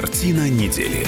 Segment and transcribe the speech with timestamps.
[0.00, 1.04] Картина недели.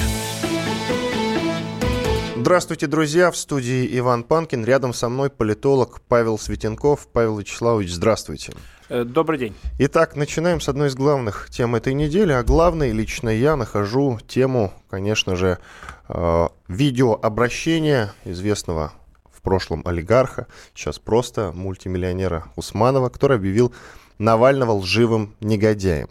[2.37, 3.31] Здравствуйте, друзья!
[3.31, 4.65] В студии Иван Панкин.
[4.65, 7.07] Рядом со мной политолог Павел Светенков.
[7.07, 8.53] Павел Вячеславович, здравствуйте.
[8.89, 9.55] Э, добрый день.
[9.79, 12.33] Итак, начинаем с одной из главных тем этой недели.
[12.33, 15.61] А главной лично я нахожу тему, конечно же,
[16.09, 18.93] э, видеообращения известного
[19.33, 23.73] в прошлом олигарха, сейчас просто мультимиллионера Усманова, который объявил
[24.19, 26.09] Навального лживым негодяем.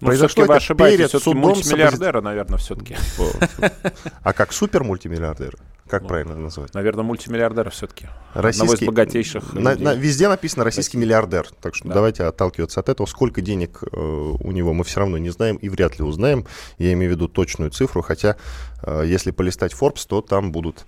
[0.00, 2.96] Ну, Произошло вы ошибаетесь, перед судом мультимиллиардера, наверное, все-таки.
[4.22, 5.56] А как супер мультимиллиардер?
[5.88, 6.74] Как ну, правильно называть?
[6.74, 8.08] Наверное, мультимиллиардер все-таки.
[8.34, 8.66] Российский...
[8.66, 11.48] Одного из богатейших на, на, Везде написано российский миллиардер.
[11.62, 11.94] Так что да.
[11.94, 13.06] давайте отталкиваться от этого.
[13.06, 16.44] Сколько денег э, у него мы все равно не знаем и вряд ли узнаем.
[16.78, 18.02] Я имею в виду точную цифру.
[18.02, 18.36] Хотя,
[18.82, 20.84] э, если полистать Forbes, то там будут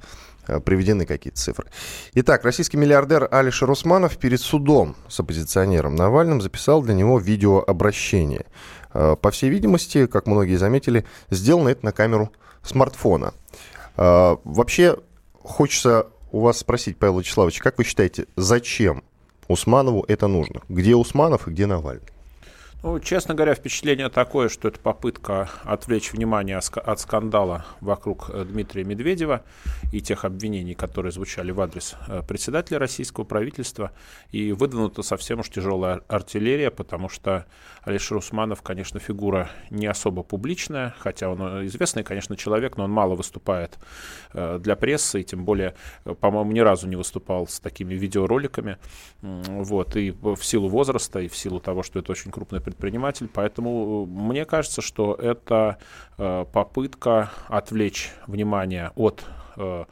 [0.48, 1.68] э, приведены какие-то цифры.
[2.14, 8.40] Итак, российский миллиардер Алишер Усманов перед судом с оппозиционером Навальным записал для него видеообращение.
[8.40, 8.77] Э,
[9.16, 13.34] по всей видимости, как многие заметили, сделано это на камеру смартфона.
[13.96, 14.98] Э, вообще,
[15.42, 19.02] хочется у вас спросить, Павел Вячеславович, как вы считаете, зачем
[19.48, 20.62] Усманову это нужно?
[20.68, 22.08] Где Усманов и где Навальный?
[22.80, 28.84] Ну, честно говоря, впечатление такое, что это попытка отвлечь внимание от скандала вокруг э, Дмитрия
[28.84, 29.42] Медведева
[29.92, 33.90] и тех обвинений, которые звучали в адрес э, председателя российского правительства.
[34.30, 37.46] И выдвинута совсем уж тяжелая артиллерия, потому что
[37.82, 42.92] Алишер Усманов, конечно, фигура не особо публичная, хотя он э, известный, конечно, человек, но он
[42.92, 43.76] мало выступает
[44.32, 45.74] для прессы, и тем более,
[46.20, 48.76] по-моему, ни разу не выступал с такими видеороликами.
[49.20, 54.04] Вот, и в силу возраста, и в силу того, что это очень крупный предприниматель, поэтому
[54.04, 55.78] э, мне кажется, что это
[56.18, 59.24] э, попытка отвлечь внимание от
[59.56, 59.84] э,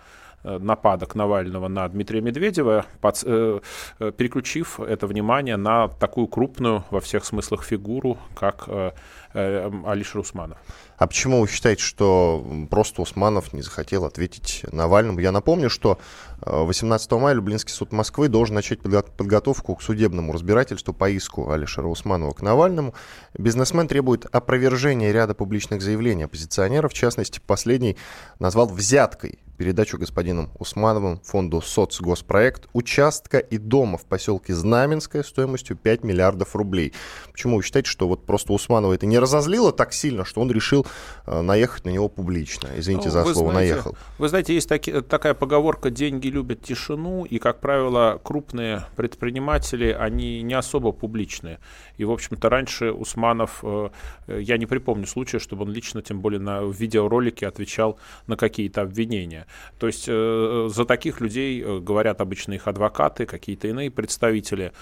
[0.45, 3.61] нападок Навального на Дмитрия Медведева, под, э,
[3.99, 8.93] переключив это внимание на такую крупную во всех смыслах фигуру, как э,
[9.37, 10.59] Алишер Усманов.
[10.97, 15.19] А почему вы считаете, что просто Усманов не захотел ответить Навальному?
[15.19, 15.99] Я напомню, что
[16.41, 22.33] 18 мая Люблинский суд Москвы должен начать подготовку к судебному разбирательству по иску Алишера Усманова
[22.33, 22.95] к Навальному.
[23.37, 26.93] Бизнесмен требует опровержения ряда публичных заявлений оппозиционеров.
[26.93, 27.99] В частности, последний
[28.39, 36.05] назвал взяткой передачу господином Усмановым фонду «Соцгоспроект» участка и дома в поселке Знаменское стоимостью 5
[36.05, 36.93] миллиардов рублей.
[37.33, 40.87] Почему вы считаете, что вот просто Усманова это не разозлило так сильно, что он решил
[41.27, 42.69] э, наехать на него публично?
[42.77, 43.97] Извините ну, за слово знаете, «наехал».
[44.19, 50.43] Вы знаете, есть таки, такая поговорка «деньги любят тишину, и, как правило, крупные предприниматели, они
[50.43, 51.59] не особо публичные.
[51.99, 53.89] И, в общем-то, раньше Усманов, э,
[54.29, 59.47] я не припомню случая, чтобы он лично, тем более на видеоролике, отвечал на какие-то обвинения.
[59.79, 64.73] То есть э, за таких людей э, говорят обычно их адвокаты, какие-то иные представители,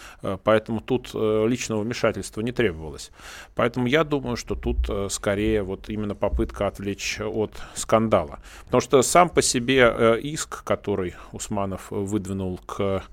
[0.45, 3.11] поэтому тут личного вмешательства не требовалось.
[3.55, 8.41] Поэтому я думаю, что тут скорее вот именно попытка отвлечь от скандала.
[8.65, 13.05] Потому что сам по себе иск, который Усманов выдвинул к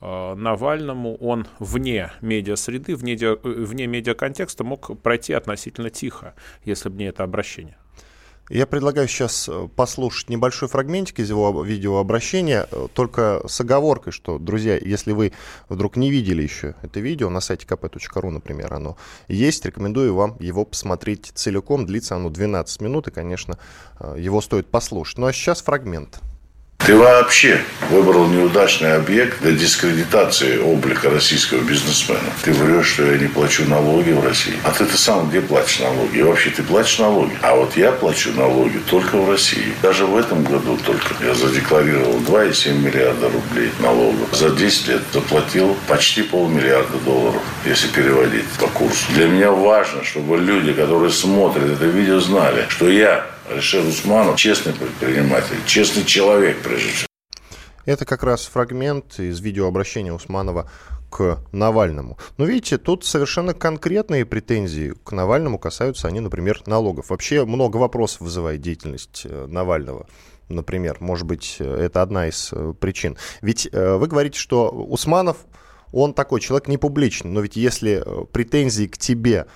[0.00, 6.34] э, Навальному, он вне медиа-среды, вне, э, вне медиа-контекста мог пройти относительно тихо,
[6.64, 7.76] если бы не это обращение.
[8.50, 14.76] Я предлагаю сейчас э, послушать небольшой фрагментик из его видеообращения, только с оговоркой, что, друзья,
[14.76, 15.32] если вы
[15.68, 18.96] вдруг не видели еще это видео, на сайте kp.ru, например, оно
[19.28, 23.58] есть, рекомендую вам его посмотреть целиком, длится оно 12 минут, и, конечно,
[24.16, 25.18] его стоит послушать.
[25.18, 26.20] Ну а сейчас фрагмент.
[26.84, 27.60] Ты вообще
[27.90, 32.18] выбрал неудачный объект для дискредитации облика российского бизнесмена.
[32.42, 34.54] Ты врешь, что я не плачу налоги в России.
[34.64, 36.18] А ты-то сам где платишь налоги?
[36.18, 37.38] И вообще ты платишь налоги.
[37.40, 39.72] А вот я плачу налоги только в России.
[39.80, 44.28] Даже в этом году только я задекларировал 2,7 миллиарда рублей налогов.
[44.32, 49.04] За 10 лет заплатил почти полмиллиарда долларов, если переводить по курсу.
[49.10, 54.72] Для меня важно, чтобы люди, которые смотрят это видео, знали, что я Алишер Усманов честный
[54.72, 57.06] предприниматель, честный человек, прежде всего.
[57.84, 60.70] Это как раз фрагмент из видеообращения Усманова
[61.10, 62.16] к Навальному.
[62.38, 67.10] Но видите, тут совершенно конкретные претензии к Навальному касаются они, например, налогов.
[67.10, 70.06] Вообще много вопросов вызывает деятельность э, Навального.
[70.48, 73.18] Например, может быть, это одна из э, причин.
[73.42, 75.36] Ведь э, вы говорите, что Усманов,
[75.92, 78.02] он такой человек не публичный, но ведь если
[78.32, 79.46] претензии к тебе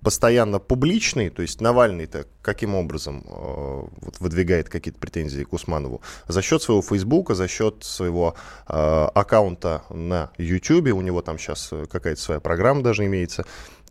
[0.00, 6.02] постоянно публичный, то есть Навальный-то каким образом э, вот, выдвигает какие-то претензии к Усманову?
[6.28, 8.34] За счет своего Фейсбука, за счет своего
[8.68, 13.44] э, аккаунта на YouTube, у него там сейчас какая-то своя программа даже имеется,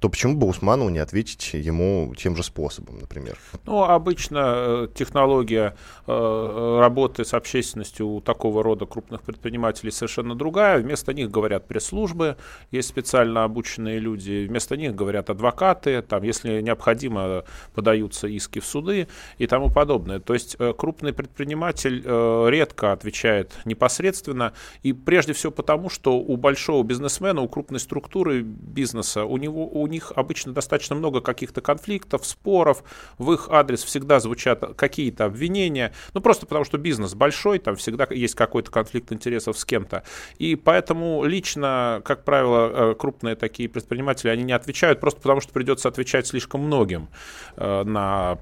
[0.04, 3.38] то почему бы Усманову не ответить ему тем же способом, например?
[3.66, 10.80] Ну, обычно э, технология э, работы с общественностью у такого рода крупных предпринимателей совершенно другая.
[10.80, 12.36] Вместо них говорят пресс-службы,
[12.70, 19.08] есть специально обученные люди, вместо них говорят адвокаты, там, если необходимо, подаются иски в суды
[19.38, 20.20] и тому подобное.
[20.20, 26.84] То есть э, крупный предприниматель редко отвечает непосредственно, и прежде всего потому, что у большого
[26.84, 32.84] бизнесмена, у крупной структуры бизнеса, у него у них обычно достаточно много каких-то конфликтов, споров,
[33.18, 38.08] в их адрес всегда звучат какие-то обвинения, ну просто потому что бизнес большой, там всегда
[38.10, 40.04] есть какой-то конфликт интересов с кем-то.
[40.38, 45.54] И поэтому лично, как правило, э, крупные такие предприниматели, они не отвечают просто потому, что
[45.54, 47.08] придется отвечать слишком многим
[47.56, 47.84] э,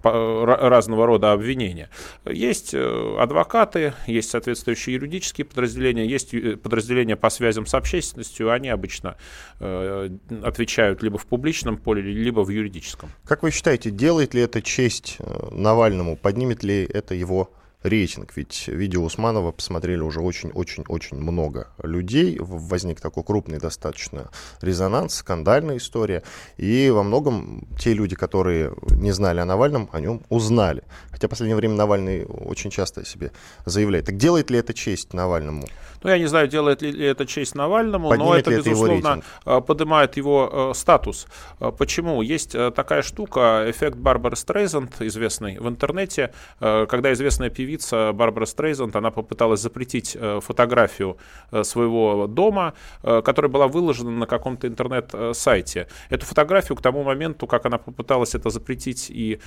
[0.04, 1.90] разного рода обвинения.
[2.26, 9.16] Есть э, адвокаты, есть соответствующие юридические подразделения, есть подразделения по связям с общественностью, они обычно
[9.60, 13.10] отвечают либо в публичном поле, либо в юридическом.
[13.26, 16.18] Как вы считаете, делает ли это честь э, Навальному?
[16.18, 17.52] Поднимет ли это его
[17.84, 24.30] рейтинг, ведь видео Усманова посмотрели уже очень-очень-очень много людей, возник такой крупный достаточно
[24.62, 26.24] резонанс, скандальная история,
[26.58, 30.84] и во многом те люди, которые не знали о Навальном, о нем узнали.
[31.12, 33.32] Хотя в последнее время Навальный очень часто о себе
[33.66, 34.06] заявляет.
[34.06, 35.68] Так делает ли это честь Навальному?
[36.04, 39.62] Ну, я не знаю, делает ли это честь Навальному, Поднимет но это, безусловно, его э,
[39.62, 41.28] поднимает его э, статус.
[41.60, 42.22] Э, почему?
[42.22, 48.96] Есть такая штука, эффект Барбары Стрейзанд, известный в интернете, когда известная певица певица Барбара Стрейзанд,
[48.96, 51.18] она попыталась запретить э, фотографию
[51.52, 52.74] э, своего дома,
[53.04, 55.88] э, которая была выложена на каком-то интернет-сайте.
[56.10, 59.40] Эту фотографию к тому моменту, как она попыталась это запретить и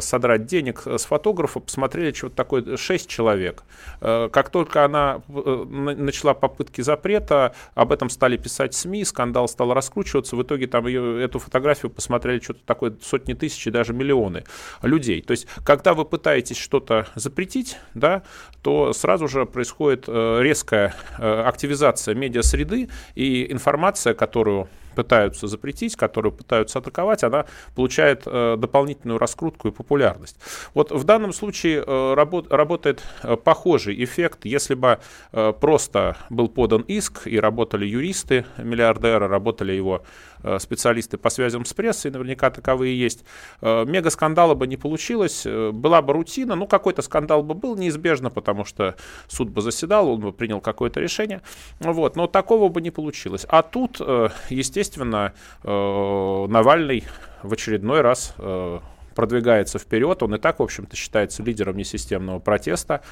[0.00, 3.64] содрать денег с фотографа, посмотрели что-то такое 6 человек.
[4.00, 10.42] Как только она начала попытки запрета, об этом стали писать СМИ, скандал стал раскручиваться, в
[10.42, 14.44] итоге там ее, эту фотографию посмотрели что-то такое сотни тысяч и даже миллионы
[14.82, 15.22] людей.
[15.22, 18.22] То есть, когда вы пытаетесь что-то запретить, запретить, да,
[18.62, 26.32] то сразу же происходит э, резкая э, активизация медиасреды, и информация, которую пытаются запретить, которую
[26.32, 27.44] пытаются атаковать, она
[27.76, 30.36] получает э, дополнительную раскрутку и популярность.
[30.74, 34.98] Вот в данном случае э, работ, работает э, похожий эффект, если бы
[35.32, 40.02] э, просто был подан иск и работали юристы миллиардера, работали его
[40.42, 43.24] э, специалисты по связям с прессой, наверняка таковые есть,
[43.60, 47.76] э, мега скандала бы не получилось, э, была бы рутина, ну какой-то скандал бы был
[47.76, 48.94] неизбежно, потому что
[49.28, 51.42] суд бы заседал, он бы принял какое-то решение,
[51.80, 53.46] вот, но такого бы не получилось.
[53.48, 55.32] А тут, э, естественно, естественно,
[55.64, 57.04] э, Навальный
[57.42, 58.78] в очередной раз э,
[59.14, 60.22] продвигается вперед.
[60.22, 63.02] Он и так, в общем-то, считается лидером несистемного протеста.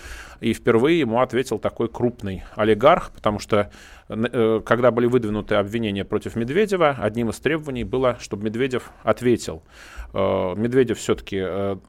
[0.41, 3.71] И впервые ему ответил такой крупный олигарх, потому что
[4.09, 9.63] э, когда были выдвинуты обвинения против Медведева, одним из требований было, чтобы Медведев ответил.
[10.13, 11.45] Медведев все-таки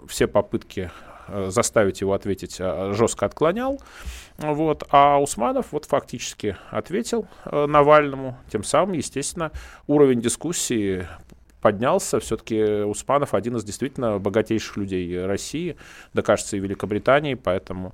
[0.08, 0.90] все попытки
[1.48, 3.80] заставить его ответить жестко отклонял.
[4.38, 4.84] Вот.
[4.90, 8.38] А Усманов вот фактически ответил э, Навальному.
[8.52, 9.52] Тем самым, естественно,
[9.88, 11.08] уровень дискуссии
[11.62, 12.20] поднялся.
[12.20, 15.78] Все-таки Усманов один из действительно богатейших людей России,
[16.14, 17.94] да, кажется, и Великобритании, поэтому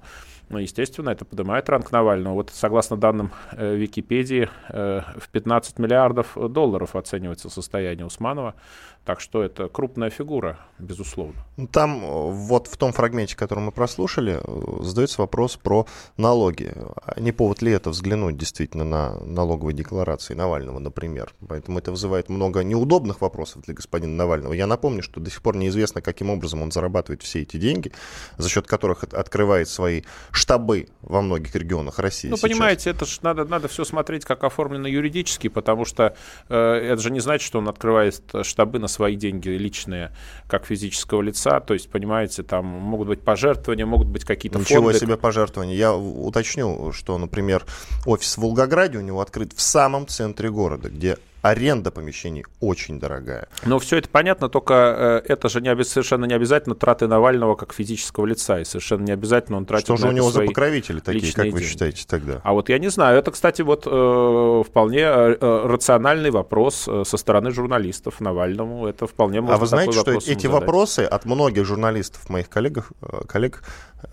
[0.52, 2.34] ну, естественно, это поднимает ранг Навального.
[2.34, 8.56] Вот согласно данным э, Википедии, э, в 15 миллиардов долларов оценивается состояние Усманова.
[9.04, 11.34] Так что это крупная фигура, безусловно.
[11.58, 15.88] Ну, там э, вот в том фрагменте, который мы прослушали, э, задается вопрос про
[16.18, 16.72] налоги.
[17.04, 21.34] А не повод ли это взглянуть действительно на налоговые декларации Навального, например?
[21.48, 24.54] Поэтому это вызывает много неудобных вопросов для господина Навального.
[24.54, 27.92] Я напомню, что до сих пор неизвестно, каким образом он зарабатывает все эти деньги,
[28.38, 32.30] за счет которых открывает свои штабы во многих регионах России.
[32.30, 32.52] Ну, сейчас.
[32.52, 36.16] понимаете, это же надо, надо все смотреть, как оформлено юридически, потому что
[36.50, 40.12] э, это же не значит, что он открывает штабы на свои деньги личные,
[40.48, 41.60] как физического лица.
[41.60, 45.00] То есть, понимаете, там могут быть пожертвования, могут быть какие-то Ничего фонды.
[45.00, 45.76] себе пожертвования.
[45.76, 47.66] Я уточню, что, например,
[48.06, 53.48] офис в Волгограде у него открыт в самом центре города, где аренда помещений очень дорогая.
[53.66, 57.74] Но все это понятно, только э, это же не, совершенно не обязательно траты Навального как
[57.74, 61.34] физического лица, и совершенно не обязательно он тратит Что же у него за покровители такие,
[61.34, 61.64] как вы деньги.
[61.64, 62.42] считаете тогда?
[62.44, 67.18] А вот я не знаю, это, кстати, вот э, вполне э, э рациональный вопрос со
[67.18, 70.46] стороны журналистов Навальному, это вполне можно А вы знаете, что эти задать.
[70.46, 72.90] вопросы от многих журналистов, моих коллег,
[73.28, 73.64] коллег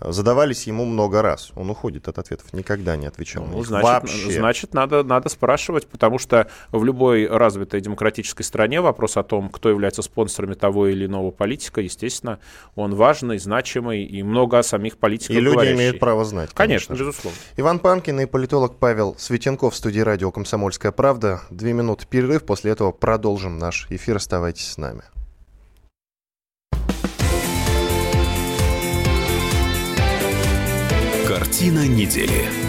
[0.01, 1.51] задавались ему много раз.
[1.55, 4.31] Он уходит от ответов, никогда не отвечал ну, на них значит, вообще.
[4.31, 9.49] Значит, надо, надо спрашивать, потому что в любой любой развитой демократической стране вопрос о том,
[9.49, 12.39] кто является спонсорами того или иного политика, естественно,
[12.75, 16.51] он важный, значимый, и много о самих политиках И люди имеют право знать.
[16.53, 17.05] Конечно, же.
[17.05, 17.37] безусловно.
[17.57, 21.41] Иван Панкин и политолог Павел Светенков в студии радио «Комсомольская правда».
[21.49, 24.17] Две минуты перерыв, после этого продолжим наш эфир.
[24.17, 25.01] Оставайтесь с нами.
[31.27, 32.68] Картина недели.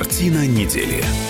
[0.00, 1.29] Картина недели.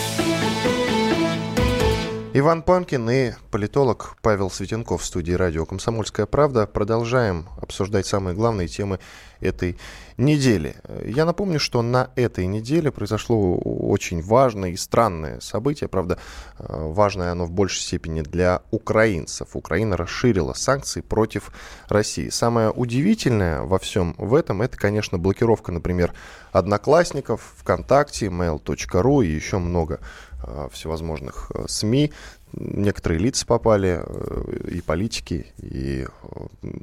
[2.32, 6.64] Иван Панкин и политолог Павел Светенков в студии радио «Комсомольская правда».
[6.68, 9.00] Продолжаем обсуждать самые главные темы
[9.40, 9.76] этой
[10.16, 10.76] недели.
[11.04, 15.88] Я напомню, что на этой неделе произошло очень важное и странное событие.
[15.88, 16.18] Правда,
[16.56, 19.56] важное оно в большей степени для украинцев.
[19.56, 21.50] Украина расширила санкции против
[21.88, 22.28] России.
[22.28, 26.12] Самое удивительное во всем в этом, это, конечно, блокировка, например,
[26.52, 30.29] Одноклассников, ВКонтакте, mail.ru и еще много Э,
[30.72, 32.12] всевозможных э, СМИ.
[32.52, 36.06] Некоторые лица попали, э, и политики, и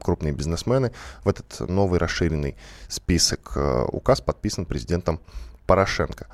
[0.01, 0.91] крупные бизнесмены
[1.23, 2.55] в этот новый расширенный
[2.87, 3.57] список.
[3.91, 5.19] Указ подписан президентом
[5.65, 6.27] Порошенко.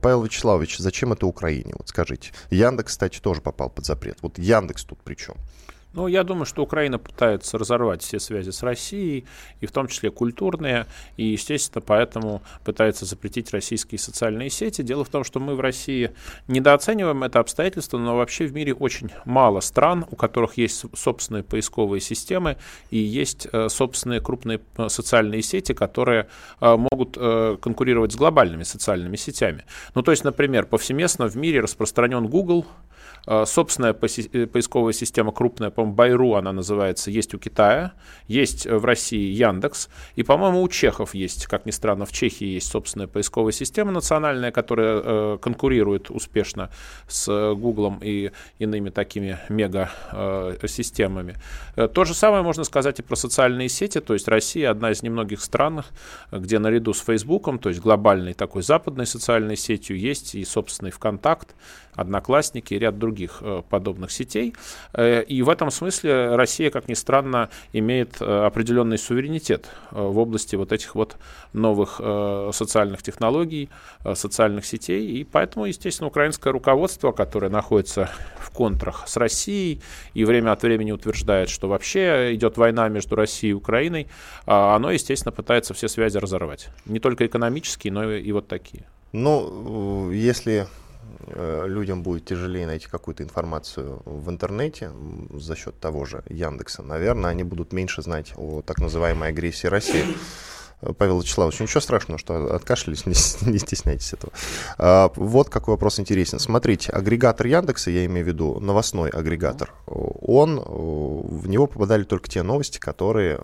[0.00, 1.74] Павел Вячеславович, зачем это Украине?
[1.78, 2.32] Вот скажите.
[2.50, 4.18] Яндекс, кстати, тоже попал под запрет.
[4.22, 5.36] Вот Яндекс тут при чем?
[5.94, 9.26] Ну, я думаю, что Украина пытается разорвать все связи с Россией,
[9.60, 14.82] и в том числе культурные, и, естественно, поэтому пытается запретить российские социальные сети.
[14.82, 16.12] Дело в том, что мы в России
[16.48, 22.00] недооцениваем это обстоятельство, но вообще в мире очень мало стран, у которых есть собственные поисковые
[22.00, 22.56] системы
[22.90, 26.28] и есть э, собственные крупные э, социальные сети, которые
[26.60, 27.18] э, могут
[27.60, 29.64] конкурировать с глобальными социальными сетями.
[29.94, 32.66] Ну, то есть, например, повсеместно в мире распространен Google,
[33.44, 37.92] собственная поисковая система крупная, по-моему, Байру она называется, есть у Китая,
[38.28, 42.70] есть в России Яндекс, и, по-моему, у чехов есть, как ни странно, в Чехии есть
[42.70, 46.70] собственная поисковая система национальная, которая э, конкурирует успешно
[47.08, 51.36] с Гуглом и иными такими мега-системами.
[51.74, 55.40] То же самое можно сказать и про социальные сети, то есть Россия одна из немногих
[55.40, 55.84] стран,
[56.30, 61.54] где наряду с Фейсбуком, то есть глобальной такой западной социальной сетью, есть и собственный ВКонтакт,
[61.94, 64.54] Одноклассники и ряд других э, подобных сетей.
[64.94, 70.56] Э, и в этом смысле Россия, как ни странно, имеет э, определенный суверенитет в области
[70.56, 71.16] вот этих вот
[71.52, 72.00] новых
[72.54, 73.68] социальных технологий,
[74.14, 75.06] социальных сетей.
[75.06, 79.80] И поэтому, естественно, украинское руководство, которое находится в контрах с Россией
[80.14, 84.08] и время от времени утверждает, что вообще идет война между Россией и Украиной,
[84.46, 86.68] оно, естественно, пытается все связи разорвать.
[86.86, 88.84] Не только экономические, но и вот такие.
[89.12, 90.81] Ну, если Э,
[91.26, 94.90] людям будет тяжелее найти какую-то информацию в интернете
[95.32, 100.04] за счет того же Яндекса, наверное, они будут меньше знать о так называемой агрессии России.
[100.98, 103.14] Павел Вячеславович, ничего страшного, что откашлялись, не,
[103.50, 104.32] не стесняйтесь этого.
[104.78, 106.38] А, вот какой вопрос интересен.
[106.38, 112.42] Смотрите, агрегатор Яндекса, я имею в виду новостной агрегатор, он, в него попадали только те
[112.42, 113.38] новости, которые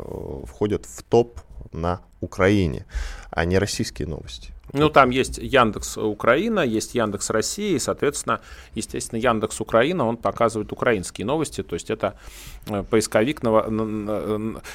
[0.44, 1.40] входят в топ
[1.72, 2.86] на Украине,
[3.30, 4.52] а не российские новости.
[4.72, 8.40] Ну, там есть Яндекс Украина, есть Яндекс Россия, и, соответственно,
[8.74, 12.18] естественно, Яндекс Украина, он показывает украинские новости, то есть это
[12.66, 13.42] э, поисковик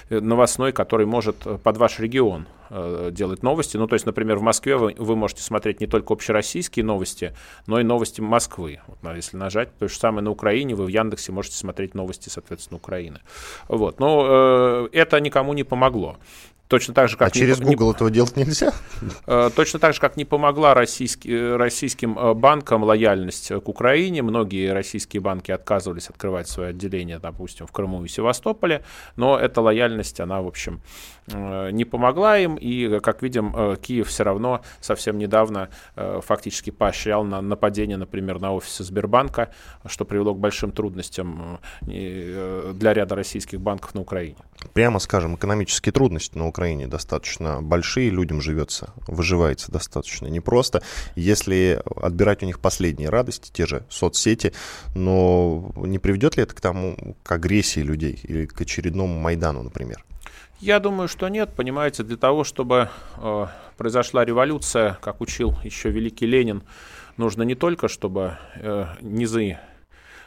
[0.10, 3.78] новостной, который может под ваш регион э, делать новости.
[3.78, 7.34] Ну, то есть, например, в Москве вы, вы можете смотреть не только общероссийские новости,
[7.68, 8.80] но и новости Москвы.
[8.88, 12.78] Вот, если нажать, то же самое на Украине, вы в Яндексе можете смотреть новости, соответственно,
[12.78, 13.20] Украины.
[13.68, 14.00] Вот.
[14.00, 16.18] Но э, это никому не помогло.
[16.74, 18.74] Точно так же, как а через не, Google не, этого делать нельзя?
[19.27, 24.24] Э, точно так же, как не помогла российский, э, российским э, банкам лояльность к Украине.
[24.24, 28.84] Многие российские банки отказывались открывать свои отделения, допустим, в Крыму и Севастополе.
[29.18, 30.82] Но эта лояльность, она, в общем,
[31.27, 32.56] не помогла им.
[32.56, 38.84] И, как видим, Киев все равно совсем недавно фактически поощрял на нападение, например, на офисы
[38.84, 39.53] Сбербанка,
[39.86, 44.36] что привело к большим трудностям для ряда российских банков на Украине.
[44.74, 50.82] Прямо скажем, экономические трудности на Украине Украине достаточно большие, людям живется, выживается достаточно непросто.
[51.13, 54.53] Если отбирать у них последние радости, те же соцсети,
[54.96, 60.05] но не приведет ли это к тому, к агрессии людей или к очередному Майдану, например?
[60.62, 61.50] Я думаю, что нет.
[61.53, 66.63] Понимаете, для того, чтобы э, произошла революция, как учил еще великий Ленин,
[67.17, 69.58] нужно не только, чтобы э, низы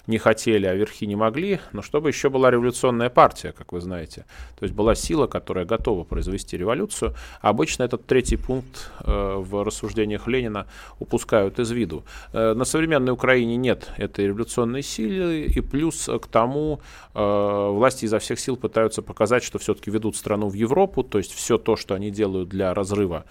[0.07, 4.25] не хотели, а верхи не могли, но чтобы еще была революционная партия, как вы знаете.
[4.59, 7.15] То есть была сила, которая готова произвести революцию.
[7.41, 10.67] обычно этот третий пункт э, в рассуждениях Ленина
[10.99, 12.05] упускают из виду.
[12.33, 16.81] Э, на современной Украине нет этой революционной силы, и плюс к тому
[17.15, 21.33] э, власти изо всех сил пытаются показать, что все-таки ведут страну в Европу, то есть
[21.33, 23.25] все то, что они делают для разрыва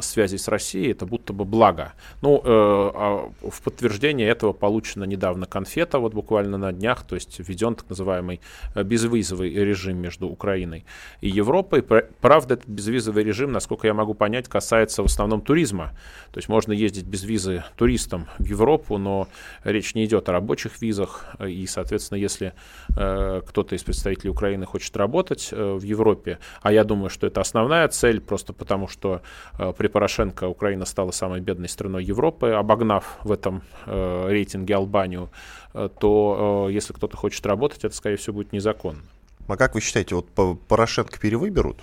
[0.00, 1.92] связи с Россией, это будто бы благо.
[2.22, 7.38] Ну, э, а в подтверждение этого получена недавно конфета, вот буквально на днях, то есть
[7.38, 8.40] введен так называемый
[8.74, 10.84] э, безвизовый режим между Украиной
[11.20, 11.82] и Европой.
[11.82, 15.92] Правда, этот безвизовый режим, насколько я могу понять, касается в основном туризма.
[16.32, 19.28] То есть можно ездить без визы туристам в Европу, но
[19.64, 22.52] речь не идет о рабочих визах, и, соответственно, если
[22.96, 27.40] э, кто-то из представителей Украины хочет работать э, в Европе, а я думаю, что это
[27.40, 29.22] основная цель, просто потому что
[29.58, 35.30] Э, при Порошенко Украина стала самой бедной страной Европы, обогнав в этом э, рейтинге Албанию,
[35.72, 39.02] то если кто-то хочет работать, это, скорее всего, будет незаконно.
[39.46, 40.26] А как вы считаете, вот
[40.68, 41.78] Порошенко перевыберут?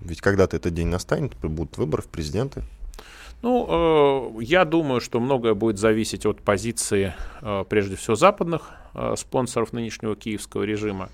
[0.00, 2.62] Ведь когда-то этот день настанет, будут выборы в президенты.
[3.42, 7.14] Ну, я думаю, что многое будет зависеть от позиции,
[7.68, 8.70] прежде всего, западных
[9.16, 11.08] спонсоров нынешнего киевского режима.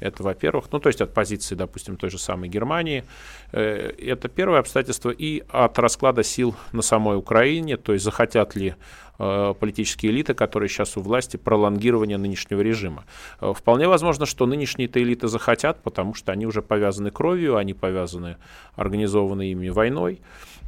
[0.00, 3.04] Это, во-первых, ну, то есть от позиции, допустим, той же самой Германии.
[3.52, 5.10] Э, это первое обстоятельство.
[5.10, 8.74] И от расклада сил на самой Украине, то есть захотят ли
[9.18, 13.04] э, политические элиты, которые сейчас у власти, пролонгирование нынешнего режима.
[13.40, 18.36] Э, вполне возможно, что нынешние-то элиты захотят, потому что они уже повязаны кровью, они повязаны
[18.74, 20.20] организованной ими войной.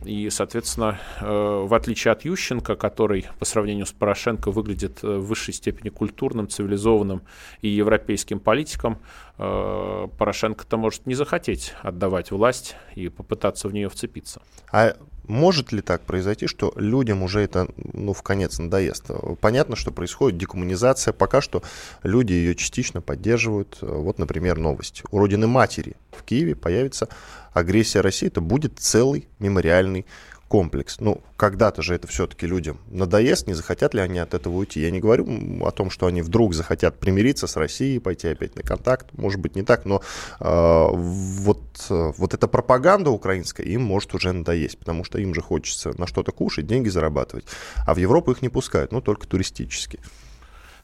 [0.04, 5.26] И, соответственно, э, в отличие от Ющенко, который по сравнению с Порошенко выглядит э, в
[5.26, 7.22] высшей степени культурным, цивилизованным
[7.62, 8.98] и европейским политиком,
[9.38, 14.40] э, Порошенко-то может не захотеть отдавать власть и попытаться в нее вцепиться.
[14.72, 14.96] А
[15.28, 19.10] может ли так произойти, что людям уже это ну, в конец надоест?
[19.40, 21.12] Понятно, что происходит декоммунизация.
[21.12, 21.62] Пока что
[22.02, 23.78] люди ее частично поддерживают.
[23.80, 25.02] Вот, например, новость.
[25.10, 27.08] У родины матери в Киеве появится
[27.52, 28.28] агрессия России.
[28.28, 30.06] Это будет целый мемориальный
[30.48, 30.96] комплекс.
[30.98, 34.80] Ну, когда-то же это все-таки людям надоест, не захотят ли они от этого уйти.
[34.80, 35.26] Я не говорю
[35.64, 39.06] о том, что они вдруг захотят примириться с Россией, пойти опять на контакт.
[39.12, 40.02] Может быть, не так, но
[40.40, 45.92] э, вот, вот эта пропаганда украинская им может уже надоесть, потому что им же хочется
[45.98, 47.44] на что-то кушать, деньги зарабатывать.
[47.86, 50.00] А в Европу их не пускают, ну, только туристически.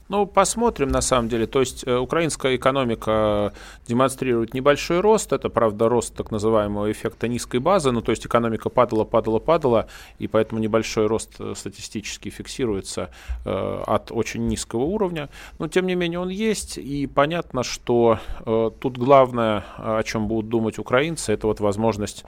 [0.09, 1.47] Ну, посмотрим, на самом деле.
[1.47, 3.55] То есть э, украинская экономика
[3.89, 5.33] демонстрирует небольшой рост.
[5.33, 7.91] Это, правда, рост так называемого эффекта низкой базы.
[7.91, 9.87] Ну, то есть экономика падала, падала, падала,
[10.19, 13.09] и поэтому небольшой рост э, статистически фиксируется
[13.47, 15.31] э, от очень низкого уровня.
[15.59, 20.51] Но, тем не менее, он есть, и понятно, что э, тут главное, о чем будут
[20.51, 22.25] думать украинцы, это вот возможность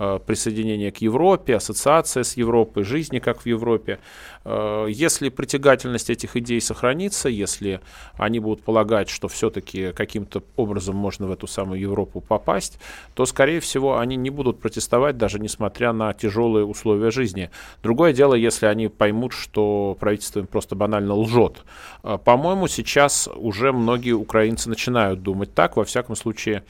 [0.00, 3.98] Э, присоединения к Европе, ассоциация с Европой, жизни как в Европе.
[4.50, 7.80] Э, если притягательность этих идей сохранится, если
[8.16, 12.78] они будут полагать, что все-таки каким-то образом можно в эту самую Европу попасть,
[13.14, 17.50] то, скорее всего, они не будут протестовать, даже несмотря на тяжелые условия жизни.
[17.82, 21.64] Другое дело, если они поймут, что правительство им просто банально лжет.
[22.02, 25.76] Э, по-моему, сейчас уже многие украинцы начинают думать так.
[25.76, 26.64] Во всяком случае,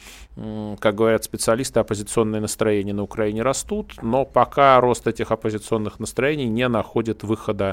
[0.80, 6.68] как говорят специалисты, оппозиционное настроение на Украине растут, но пока рост этих оппозиционных настроений не
[6.68, 7.67] находит выхода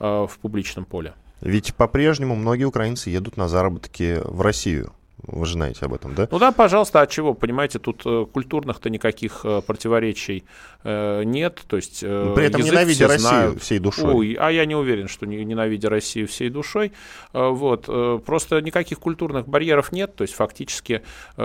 [0.00, 1.14] э, в публичном поле.
[1.40, 4.92] Ведь по-прежнему многие украинцы едут на заработки в Россию.
[5.22, 6.28] Вы же знаете об этом, да?
[6.30, 7.32] Ну да, пожалуйста, от чего?
[7.32, 10.44] Понимаете, тут э, культурных-то никаких э, противоречий
[10.84, 11.62] э, нет.
[11.66, 13.62] То есть, При этом ненавидя Россию знают.
[13.62, 14.14] всей душой.
[14.14, 16.92] Ой, а я не уверен, что не, ненавидя Россию всей душой.
[17.32, 17.86] Вот,
[18.24, 20.14] просто никаких культурных барьеров нет.
[20.16, 21.02] То есть фактически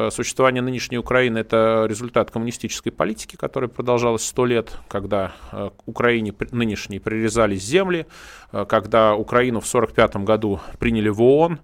[0.09, 5.33] существование нынешней Украины это результат коммунистической политики, которая продолжалась сто лет, когда
[5.85, 8.05] Украине нынешней прирезались земли,
[8.51, 11.59] когда Украину в 1945 году приняли в ООН.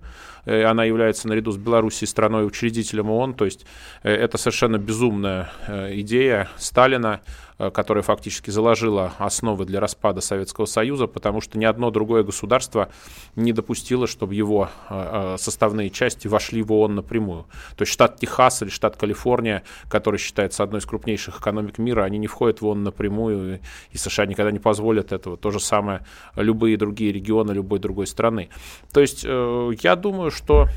[0.48, 3.66] Э, она является наряду с Белоруссией страной-учредителем ООН, то есть
[4.04, 7.20] э, это совершенно безумная э, идея Сталина
[7.58, 12.90] которая фактически заложила основы для распада Советского Союза, потому что ни одно другое государство
[13.36, 17.46] не допустило, чтобы его э, э, составные части вошли в ООН напрямую.
[17.76, 22.20] То есть штат Техас или штат Калифорния, который считается одной из крупнейших экономик мира, они
[22.20, 23.60] не входят в ООН напрямую,
[23.92, 25.36] и США никогда не позволят этого.
[25.38, 28.50] То же самое любые другие регионы любой другой страны.
[28.94, 30.68] То есть я думаю, что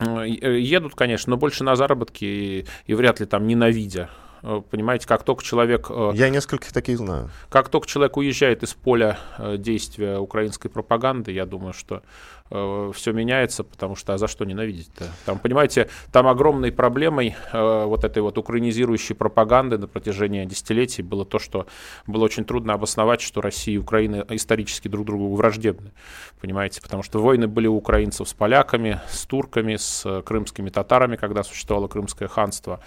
[0.00, 4.25] едут, конечно, но больше на заработки и, и вряд ли там ненавидя Э,
[4.70, 5.86] понимаете, как только человек...
[5.90, 7.30] Э, Я нескольких таких знаю.
[7.48, 12.02] Как только человек уезжает из поля э, действия украинской пропаганды, я думаю, что
[12.50, 15.06] э, все меняется, потому что а за что ненавидеть-то?
[15.24, 21.24] Там, понимаете, там огромной проблемой э, вот этой вот украинизирующей пропаганды на протяжении десятилетий было
[21.24, 21.66] то, что
[22.06, 25.92] было очень трудно обосновать, что Россия и Украина исторически друг другу враждебны,
[26.40, 31.42] понимаете, потому что войны были у украинцев с поляками, с турками, с крымскими татарами, когда
[31.42, 32.80] существовало Крымское ханство,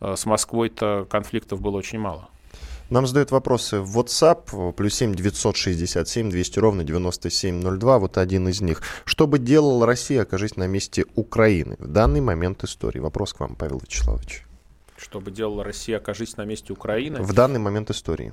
[0.00, 2.28] э, с Москвой-то конфликтов было очень мало.
[2.88, 8.80] Нам задают вопросы в WhatsApp, плюс 7 967 200 ровно 9702, вот один из них.
[9.04, 13.00] Что бы делала Россия, окажись на месте Украины в данный момент истории?
[13.00, 14.44] Вопрос к вам, Павел Вячеславович.
[14.96, 17.22] Что бы делала Россия, окажись на месте Украины?
[17.22, 18.32] В данный момент истории.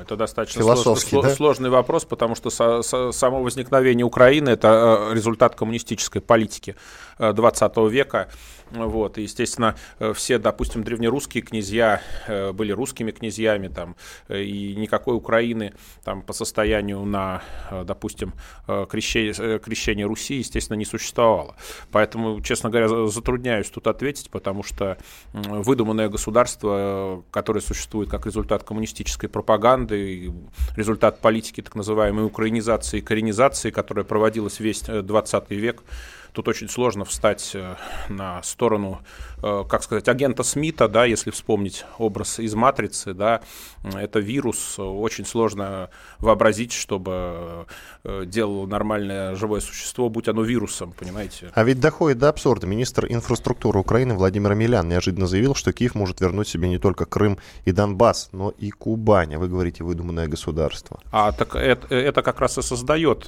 [0.00, 1.30] Это достаточно сложный, да?
[1.30, 6.76] сложный вопрос, потому что со, со, само возникновение Украины это э, результат коммунистической политики
[7.18, 8.28] 20 э, века.
[8.70, 13.96] Вот, и, естественно, э, все, допустим, древнерусские князья э, были русскими князьями, там,
[14.28, 17.42] э, и никакой Украины там, по состоянию на,
[17.84, 18.32] допустим,
[18.66, 21.56] крещение, крещение Руси, естественно, не существовало.
[21.90, 24.96] Поэтому, честно говоря, затрудняюсь тут ответить, потому что
[25.32, 30.32] выдуманное государство, которое существует как результат коммунистической пропаганды,
[30.76, 35.82] результат политики так называемой украинизации и коренизации, которая проводилась весь 20 век,
[36.32, 37.74] Тут очень сложно встать э,
[38.08, 39.00] на сторону,
[39.42, 43.40] э, как сказать, агента Смита, да, если вспомнить образ из «Матрицы», да,
[43.82, 47.66] это вирус, очень сложно вообразить, чтобы
[48.04, 51.50] э, делало нормальное живое существо, будь оно вирусом, понимаете?
[51.54, 52.66] А ведь доходит до абсурда.
[52.66, 57.38] Министр инфраструктуры Украины Владимир Милян неожиданно заявил, что Киев может вернуть себе не только Крым
[57.64, 59.34] и Донбасс, но и Кубань.
[59.34, 61.00] А вы говорите выдуманное государство.
[61.10, 63.26] А так это, это как раз и создает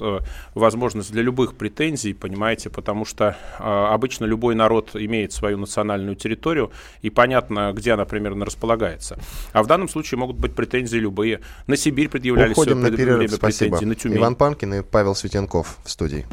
[0.53, 6.15] возможность для любых претензий, понимаете, потому потому что э, обычно любой народ имеет свою национальную
[6.15, 9.17] территорию, и понятно, где она примерно располагается.
[9.51, 11.39] А в данном случае могут быть претензии любые.
[11.65, 13.77] На Сибирь предъявлялись Уходим на перерыв, время спасибо.
[13.77, 14.17] претензий, на Тюмень.
[14.19, 16.27] Иван Панкин и Павел Светенков в студии.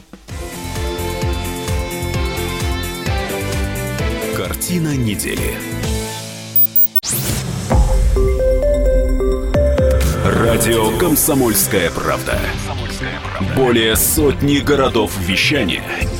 [4.37, 5.55] Картина недели.
[10.27, 12.39] Радио «Комсомольская правда».
[13.57, 15.83] Более сотни городов вещания–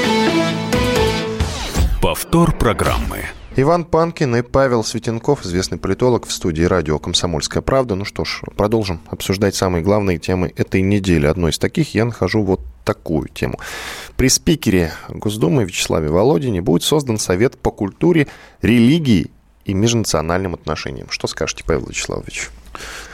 [2.11, 3.23] Повтор программы.
[3.55, 7.95] Иван Панкин и Павел Светенков, известный политолог в студии радио «Комсомольская правда».
[7.95, 11.25] Ну что ж, продолжим обсуждать самые главные темы этой недели.
[11.25, 13.61] Одной из таких я нахожу вот такую тему.
[14.17, 18.27] При спикере Госдумы Вячеславе Володине будет создан Совет по культуре,
[18.61, 19.31] религии
[19.63, 21.09] и межнациональным отношениям.
[21.11, 22.49] Что скажете, Павел Вячеславович?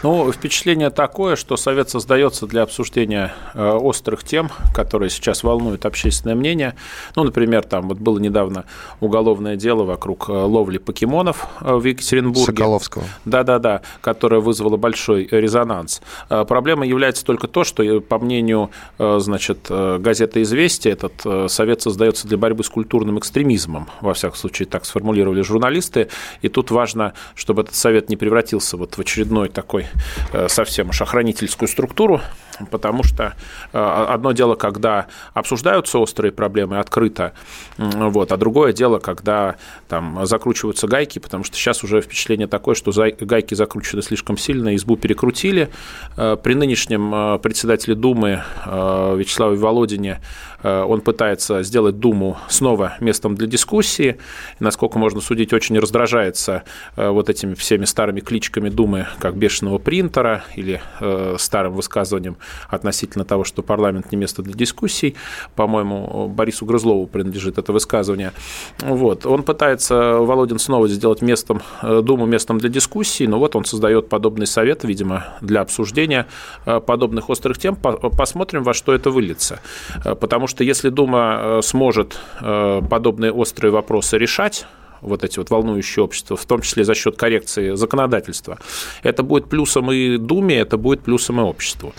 [0.03, 6.36] Ну, впечатление такое, что Совет создается для обсуждения э, острых тем, которые сейчас волнуют общественное
[6.36, 6.75] мнение.
[7.15, 8.65] Ну, например, там вот было недавно
[8.99, 12.45] уголовное дело вокруг э, ловли покемонов э, в Екатеринбурге.
[12.45, 13.03] Соколовского.
[13.25, 16.01] Да-да-да, которое вызвало большой резонанс.
[16.30, 22.38] Э, проблема является только то, что, по мнению, значит, газеты «Известия», этот Совет создается для
[22.38, 23.88] борьбы с культурным экстремизмом.
[24.01, 26.10] Во всяком случае, так сформулировали журналисты.
[26.41, 29.88] И тут важно, чтобы этот Совет не превратился вот в очередной такой
[30.34, 32.22] э, совсем уж охранительскую структуру,
[32.70, 33.34] потому что
[33.74, 37.34] э, одно дело, когда обсуждаются острые проблемы открыто,
[37.78, 39.56] вот, а другое дело, когда
[39.88, 44.96] там закручиваются гайки, потому что сейчас уже впечатление такое, что гайки закручены слишком сильно, избу
[44.96, 45.70] перекрутили.
[46.17, 50.20] Э, при нынешнем председателе Думы Вячеславе Володине
[50.63, 54.17] он пытается сделать Думу снова местом для дискуссии.
[54.60, 56.63] насколько можно судить, очень раздражается
[56.96, 62.38] вот этими всеми старыми кличками Думы, как бешеного принтера или э, старым высказыванием
[62.69, 65.15] относительно того, что парламент не место для дискуссий.
[65.56, 68.34] По-моему, Борису Грызлову принадлежит это высказывание.
[68.80, 69.26] Вот.
[69.26, 74.10] Он пытается, Володин, снова сделать местом, э, Думу местом для дискуссий, но вот он создает
[74.10, 76.28] подобный совет, видимо, для обсуждения
[76.65, 77.76] э, подобных острых тем.
[77.76, 79.60] Посмотрим, во что это выльется.
[80.04, 84.65] Э, потому что если Дума сможет подобные острые вопросы решать,
[85.01, 88.57] вот эти вот волнующие общества, в том числе за счет коррекции законодательства.
[89.03, 91.93] Это будет плюсом и Думе, это будет плюсом и обществу.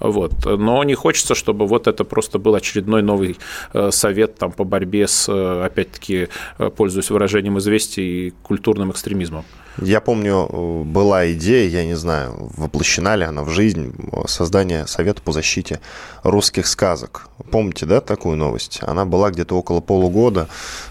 [0.00, 0.32] Вот.
[0.44, 3.36] Но не хочется, чтобы вот это просто был очередной новый
[3.72, 9.44] э, совет там, по борьбе с, э, опять-таки, э, пользуясь выражением известий, культурным экстремизмом.
[9.78, 13.94] Я помню, была идея, я не знаю, воплощена ли она в жизнь,
[14.26, 15.80] создание Совета по защите
[16.22, 17.28] русских сказок.
[17.50, 18.78] Помните, да, такую новость?
[18.82, 20.48] Она была где-то около полугода,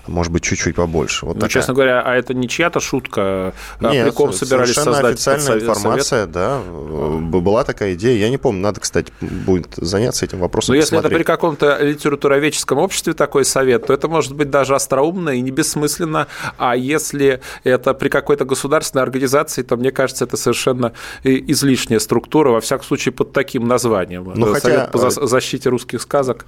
[0.08, 1.26] может быть, чуть-чуть побольше.
[1.26, 1.54] Вот ну, такая.
[1.54, 3.54] честно говоря, а это не чья-то шутка?
[3.80, 6.32] А Нет, Приком собирались создать официальная информация, совет?
[6.32, 6.60] да.
[6.60, 8.18] Была такая идея.
[8.18, 10.74] Я не помню, надо, кстати, будет заняться этим вопросом.
[10.74, 15.30] Но если это при каком-то литературоведческом обществе такой совет, то это может быть даже остроумно
[15.30, 16.28] и не бессмысленно.
[16.58, 18.73] А если это при какой-то государственной
[19.04, 24.32] организации, то мне кажется, это совершенно излишняя структура, во всяком случае, под таким названием.
[24.36, 24.88] Ну, Совет хотя...
[24.88, 26.46] по э, защите русских сказок.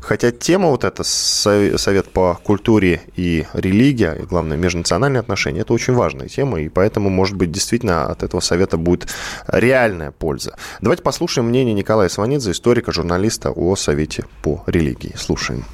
[0.00, 5.94] Хотя тема вот эта, совет по культуре и религия, и главное, межнациональные отношения, это очень
[5.94, 9.08] важная тема, и поэтому, может быть, действительно от этого совета будет
[9.46, 10.56] реальная польза.
[10.80, 15.14] Давайте послушаем мнение Николая Сванидзе, историка, журналиста о совете по религии.
[15.16, 15.64] Слушаем.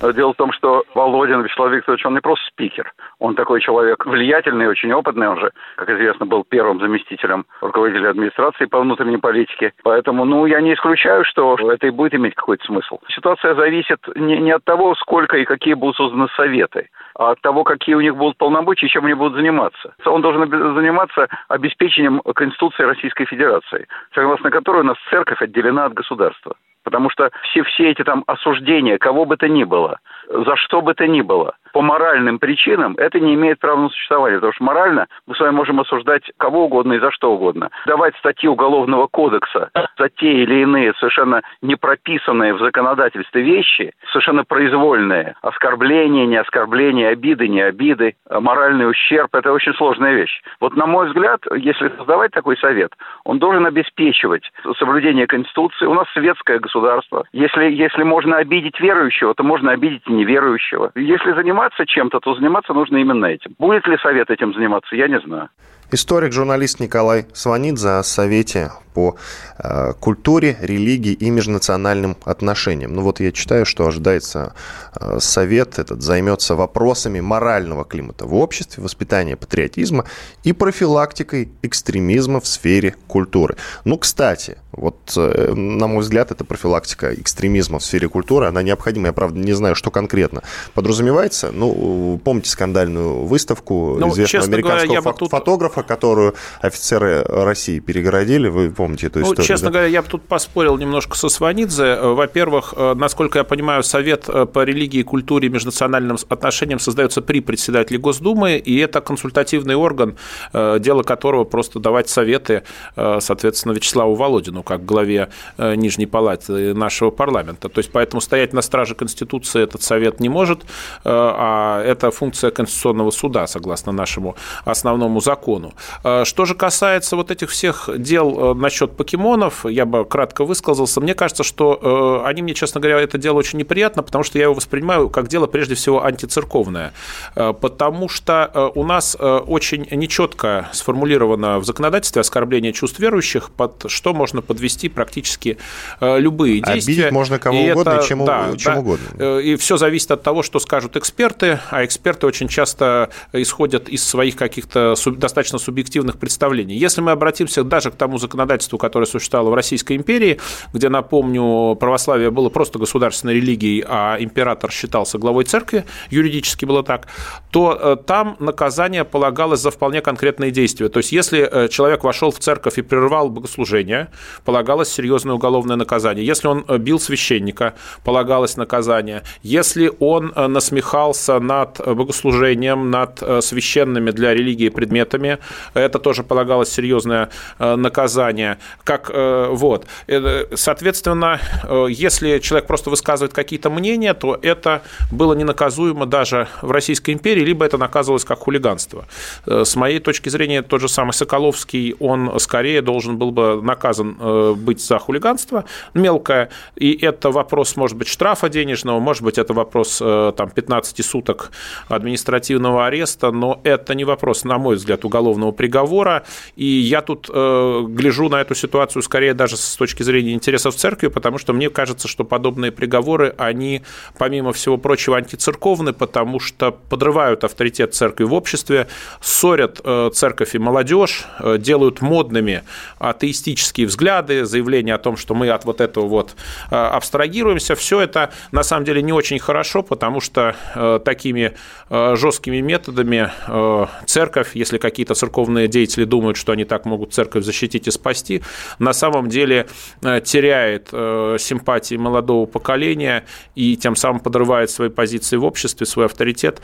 [0.00, 2.92] Дело в том, что Володин Вячеслав Викторович, он не просто спикер.
[3.18, 5.28] Он такой человек влиятельный, очень опытный.
[5.28, 9.72] Он же, как известно, был первым заместителем руководителя администрации по внутренней политике.
[9.82, 12.98] Поэтому, ну, я не исключаю, что это и будет иметь какой-то смысл.
[13.08, 17.64] Ситуация зависит не, не от того, сколько и какие будут созданы советы, а от того,
[17.64, 19.94] какие у них будут полномочия и чем они будут заниматься.
[20.04, 26.54] Он должен заниматься обеспечением Конституции Российской Федерации, согласно которой у нас церковь отделена от государства.
[26.88, 30.94] Потому что все, все эти там осуждения, кого бы то ни было, за что бы
[30.94, 34.38] то ни было, по моральным причинам это не имеет права на существование.
[34.38, 37.70] Потому что морально мы с вами можем осуждать кого угодно и за что угодно.
[37.86, 44.44] Давать статьи Уголовного кодекса за те или иные совершенно не прописанные в законодательстве вещи, совершенно
[44.44, 45.34] произвольные.
[45.42, 50.42] Оскорбление, не оскорбление, обиды, не обиды, моральный ущерб– это очень сложная вещь.
[50.60, 52.92] Вот на мой взгляд, если создавать такой совет,
[53.24, 55.86] он должен обеспечивать соблюдение Конституции.
[55.86, 57.24] У нас светское государство.
[57.32, 60.90] Если, если можно обидеть верующего, то можно обидеть неверующего.
[60.94, 63.54] Если заниматься чем-то, то заниматься нужно именно этим.
[63.58, 65.48] Будет ли совет этим заниматься, я не знаю.
[65.90, 69.16] Историк, журналист Николай Сванидзе о Совете по
[69.58, 72.92] э, культуре, религии и межнациональным отношениям.
[72.94, 74.54] Ну вот я читаю, что ожидается
[75.00, 80.04] э, Совет этот займется вопросами морального климата в обществе, воспитания патриотизма
[80.42, 83.56] и профилактикой экстремизма в сфере культуры.
[83.84, 89.06] Ну, кстати, вот, э, на мой взгляд, эта профилактика экстремизма в сфере культуры, она необходима.
[89.06, 90.42] Я, правда, не знаю, что конкретно
[90.74, 91.50] подразумевается.
[91.52, 98.48] Ну, помните скандальную выставку ну, известного американского говоря, фото- фотографа, катастрофа, которую офицеры России перегородили,
[98.48, 99.46] вы помните эту ну, историю?
[99.46, 99.72] Честно да?
[99.72, 101.96] говоря, я бы тут поспорил немножко со Сванидзе.
[102.00, 107.40] Во-первых, э, насколько я понимаю, Совет э, по религии, культуре и межнациональным отношениям создается при
[107.40, 110.16] председателе Госдумы, и это консультативный орган,
[110.52, 112.62] э, дело которого просто давать советы,
[112.96, 117.68] соответственно, Вячеславу Володину, как главе Нижней Палаты нашего парламента.
[117.68, 120.62] То есть, поэтому стоять на страже Конституции этот совет не может,
[121.04, 125.74] а это функция Конституционного суда, согласно нашему основному закону покемону.
[126.04, 131.00] А, что же касается вот этих всех дел э, насчет покемонов, я бы кратко высказался.
[131.00, 134.44] Мне кажется, что э, они мне, честно говоря, это дело очень неприятно, потому что я
[134.44, 136.92] его воспринимаю как дело прежде всего антицерковное.
[137.34, 144.14] Э, потому что у нас очень нечетко сформулировано в законодательстве оскорбление чувств верующих, под что
[144.14, 145.58] можно подвести практически
[146.00, 146.92] любые действия.
[146.92, 149.38] Обидеть можно кого и угодно, это, чем, да, чем да, угодно.
[149.40, 154.36] И все зависит от того, что скажут эксперты, а эксперты очень часто исходят из своих
[154.36, 156.76] каких-то достаточно достаточно субъективных представлений.
[156.76, 160.38] Если мы обратимся даже к тому законодательству, которое существовало в Российской империи,
[160.74, 167.06] где, напомню, православие было просто государственной религией, а император считался главой церкви, юридически было так,
[167.50, 170.88] то э, там наказание полагалось за вполне конкретные действия.
[170.88, 174.06] То есть, если э, человек вошел в церковь и прервал богослужение,
[174.44, 176.26] полагалось серьезное уголовное наказание.
[176.26, 177.72] Если он э, бил священника,
[178.04, 179.22] полагалось наказание.
[179.42, 185.38] Если он насмехался над богослужением, над священными для религии предметами,
[185.74, 188.58] это тоже полагалось серьезное э, наказание.
[188.84, 189.86] Как, э, вот.
[190.06, 191.40] Э, соответственно,
[191.88, 197.64] если человек просто высказывает какие-то мнения, то это было ненаказуемо даже в Российской империи, либо
[197.64, 199.06] это наказывалось как хулиганство.
[199.46, 204.80] С моей точки зрения, тот же самый Соколовский, он скорее должен был бы наказан быть
[204.84, 210.50] за хулиганство мелкое, и это вопрос, может быть, штрафа денежного, может быть, это вопрос там,
[210.54, 211.50] 15 суток
[211.88, 216.24] административного ареста, но это не вопрос, на мой взгляд, уголовного уголовного приговора.
[216.56, 221.08] И я тут э, гляжу на эту ситуацию скорее даже с точки зрения интересов церкви,
[221.08, 223.82] потому что мне кажется, что подобные приговоры, они,
[224.18, 228.86] помимо всего прочего, антицерковны, потому что подрывают авторитет церкви в обществе,
[229.20, 232.62] ссорят э, церковь и молодежь, э, делают модными
[232.98, 236.36] атеистические взгляды, заявления о том, что мы от вот этого вот
[236.70, 237.74] э, абстрагируемся.
[237.74, 241.52] Все это на самом деле не очень хорошо, потому что э, такими
[241.90, 247.44] э, жесткими методами э, церковь, если какие-то церковные деятели думают, что они так могут церковь
[247.44, 248.42] защитить и спасти,
[248.78, 249.66] на самом деле
[250.00, 256.60] теряет симпатии молодого поколения и тем самым подрывает свои позиции в обществе, свой авторитет.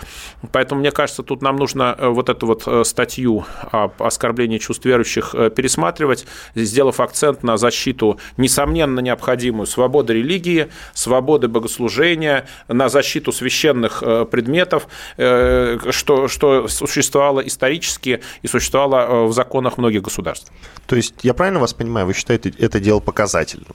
[0.53, 6.27] Поэтому, мне кажется, тут нам нужно вот эту вот статью об оскорблении чувств верующих пересматривать,
[6.55, 14.89] сделав акцент на защиту, несомненно, необходимую свободы религии, свободы богослужения, на защиту священных э, предметов,
[15.17, 20.53] э, что, что существовало исторически и существовало э, в законах многих государств.
[20.87, 23.75] То есть, я правильно вас понимаю, вы считаете это дело показательным?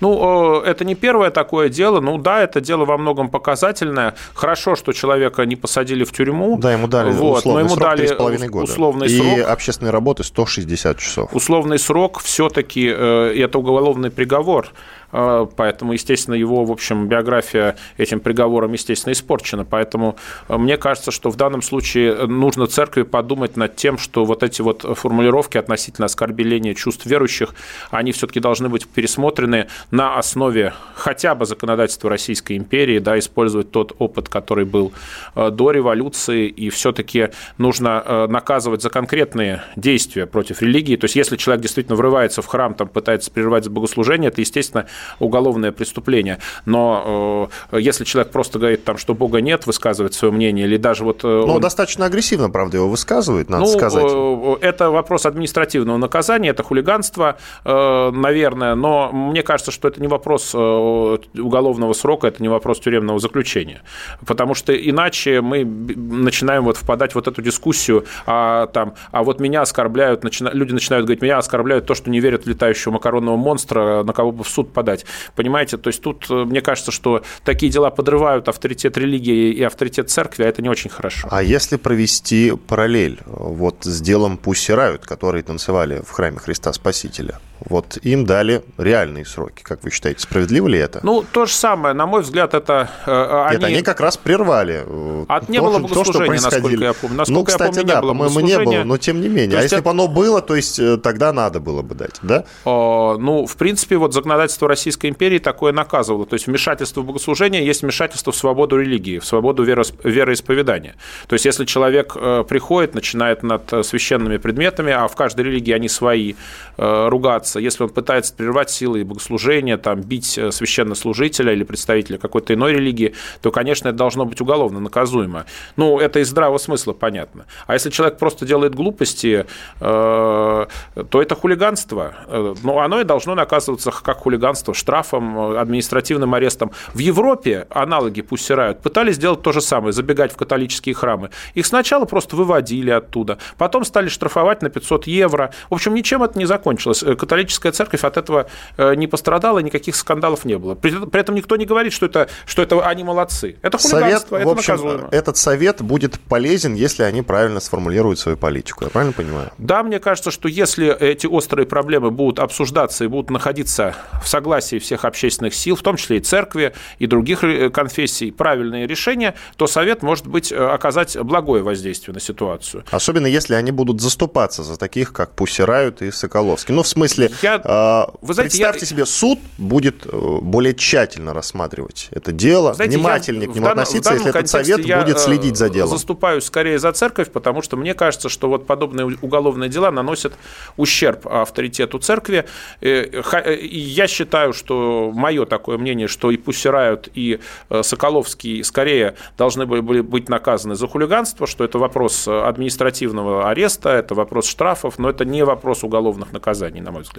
[0.00, 2.00] Ну, это не первое такое дело.
[2.00, 4.14] Ну да, это дело во многом показательное.
[4.34, 6.58] Хорошо, что человека не посадили в тюрьму.
[6.58, 8.64] Да, ему дали вот, условный но ему срок дали 3,5 года.
[8.64, 9.48] Условный и срок.
[9.48, 11.34] общественной работы 160 часов.
[11.34, 14.72] Условный срок все-таки это уголовный приговор.
[15.16, 19.64] А, поэтому, естественно, его, в общем, биография этим приговором, естественно, испорчена.
[19.64, 20.16] Поэтому
[20.48, 24.60] а, мне кажется, что в данном случае нужно церкви подумать над тем, что вот эти
[24.60, 27.54] вот формулировки относительно оскорбления чувств верующих,
[27.92, 33.94] они все-таки должны быть пересмотрены на основе хотя бы законодательства Российской империи, да, использовать тот
[34.00, 34.92] опыт, который был
[35.36, 40.96] а, до революции, и все-таки нужно наказывать за конкретные действия против религии.
[40.96, 44.86] То есть, если человек действительно врывается в храм, там пытается прерывать богослужение, это, естественно,
[45.18, 46.38] уголовное преступление.
[46.64, 51.04] Но э, если человек просто говорит, там, что Бога нет, высказывает свое мнение, или даже
[51.04, 51.24] вот...
[51.24, 51.60] Э, ну, он...
[51.60, 54.04] достаточно агрессивно, правда, его высказывает, надо ну, сказать.
[54.06, 60.54] Э, это вопрос административного наказания, это хулиганство, наверное, но мне кажется, что это не вопрос
[60.54, 63.82] уголовного срока, это не вопрос тюремного заключения.
[64.26, 69.40] Потому что иначе мы начинаем вот впадать в вот эту дискуссию, а, там, а вот
[69.40, 70.50] меня оскорбляют, начина...
[70.52, 74.32] люди начинают говорить, меня оскорбляют то, что не верят в летающего макаронного монстра, на кого
[74.32, 75.06] бы в суд подать подать.
[75.34, 80.10] Понимаете, то есть тут э, мне кажется, что такие дела подрывают авторитет религии и авторитет
[80.10, 81.26] церкви, а это не очень хорошо.
[81.30, 87.40] А если провести параллель вот с делом Пусси Рают, которые танцевали в храме Христа Спасителя?
[87.60, 89.62] Вот им дали реальные сроки.
[89.62, 91.00] Как вы считаете, справедливо ли это?
[91.02, 91.94] Ну, то же самое.
[91.94, 92.90] На мой взгляд, это...
[93.06, 93.56] Э, они...
[93.56, 97.16] Нет, они как раз прервали э, От не то, было богослужения, то, насколько я помню.
[97.16, 99.52] Насколько ну, кстати, помню, да, по-моему, не было, но тем не менее.
[99.52, 99.84] То а если это...
[99.84, 102.44] бы оно было, то есть э, тогда надо было бы дать, да?
[102.64, 106.26] О, ну, в принципе, вот законодательство Российской империи такое наказывало.
[106.26, 110.96] То есть вмешательство в богослужение есть вмешательство в свободу религии, в свободу вероисповедания.
[111.28, 116.34] То есть если человек приходит, начинает над священными предметами, а в каждой религии они свои,
[116.76, 122.54] ругаться, пытается, если он пытается прервать силы богослужения, там, бить э, священнослужителя или представителя какой-то
[122.54, 125.44] иной религии, то, конечно, это должно быть уголовно наказуемо.
[125.76, 127.44] Ну, это из здравого смысла понятно.
[127.66, 129.46] А если человек просто делает глупости,
[129.80, 130.66] э,
[131.10, 132.14] то это хулиганство.
[132.26, 136.70] Э, ну, оно и должно наказываться как хулиганство штрафом, административным арестом.
[136.94, 141.30] В Европе аналоги пусть сирают, пытались сделать то же самое, забегать в католические храмы.
[141.56, 145.50] Их сначала просто выводили оттуда, потом стали штрафовать на 500 евро.
[145.70, 147.04] В общем, ничем это не закончилось.
[147.34, 150.76] Католическая церковь от этого э, не пострадала, никаких скандалов не было.
[150.76, 153.56] При, при этом никто не говорит, что это, что это они молодцы.
[153.60, 155.08] Это хулиганство, совет, это в общем, наказуемо.
[155.10, 158.84] Этот совет будет полезен, если они правильно сформулируют свою политику.
[158.84, 159.50] Я правильно понимаю?
[159.58, 164.78] Да, мне кажется, что если эти острые проблемы будут обсуждаться и будут находиться в согласии
[164.78, 169.66] всех общественных сил, в том числе и церкви, и других э, конфессий, правильные решения, то
[169.66, 172.84] совет может быть э, оказать благое воздействие на ситуацию.
[172.92, 176.72] Особенно если они будут заступаться за таких, как Пусирают и Соколовский.
[176.72, 178.86] Ну, в смысле, я, а, вы знаете, представьте я...
[178.86, 184.14] себе, суд будет э, более тщательно рассматривать это дело, знаете, внимательнее к нему данном, относиться,
[184.14, 185.90] если этот совет будет следить за делом.
[185.90, 190.34] заступаюсь скорее за церковь, потому что мне кажется, что вот подобные уголовные дела наносят
[190.76, 192.44] ущерб авторитету церкви.
[192.80, 197.40] Э, э, я считаю, что мое такое мнение, что и Пусирают, и
[197.82, 204.46] Соколовский скорее должны были быть наказаны за хулиганство, что это вопрос административного ареста, это вопрос
[204.46, 207.13] штрафов, но это не вопрос уголовных наказаний, на мой взгляд.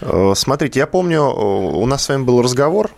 [0.00, 2.90] Э, смотрите, я помню, э, у нас с вами был разговор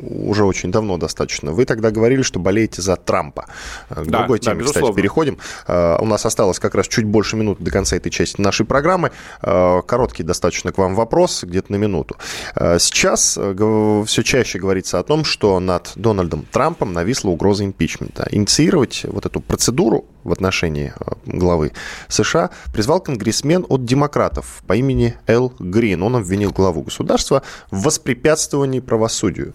[0.00, 1.52] уже очень давно достаточно.
[1.52, 3.46] Вы тогда говорили, что болеете за Трампа.
[3.90, 5.38] Э, к да, другой теме, да, кстати, переходим.
[5.68, 9.10] У нас осталось как раз чуть больше минуты до конца этой части нашей программы.
[9.40, 12.16] Короткий достаточно к вам вопрос, где-то на минуту.
[12.54, 18.26] Сейчас все чаще говорится о том, что над Дональдом Трампом нависла угроза импичмента.
[18.30, 20.92] Инициировать вот эту процедуру в отношении
[21.24, 21.72] главы
[22.08, 26.02] США призвал конгрессмен от демократов по имени Эл Грин.
[26.02, 29.54] Он обвинил главу государства в воспрепятствовании правосудию.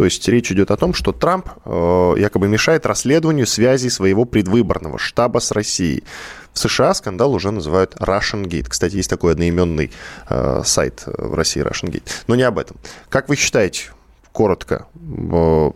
[0.00, 4.98] То есть речь идет о том, что Трамп э, якобы мешает расследованию связи своего предвыборного
[4.98, 6.04] штаба с Россией.
[6.54, 8.70] В США скандал уже называют Russian Gate.
[8.70, 9.90] Кстати, есть такой одноименный
[10.30, 12.08] э, сайт в России Russian Gate.
[12.28, 12.78] Но не об этом.
[13.10, 13.90] Как вы считаете,
[14.32, 15.70] коротко, э,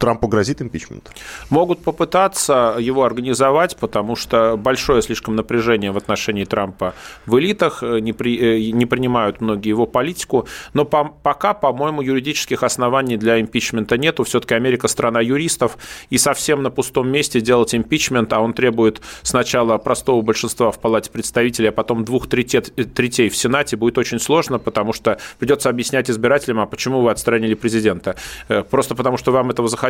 [0.00, 1.10] Трампу грозит импичмент?
[1.50, 6.94] Могут попытаться его организовать, потому что большое слишком напряжение в отношении Трампа
[7.26, 12.00] в элитах, э, не, при, э, не принимают многие его политику, но по, пока, по-моему,
[12.00, 14.24] юридических оснований для импичмента нету.
[14.24, 15.76] Все-таки Америка страна юристов,
[16.08, 21.10] и совсем на пустом месте делать импичмент, а он требует сначала простого большинства в Палате
[21.10, 26.08] представителей, а потом двух третей, третей в Сенате, будет очень сложно, потому что придется объяснять
[26.08, 28.16] избирателям, а почему вы отстранили президента.
[28.48, 29.89] Э, просто потому, что вам этого захотелось.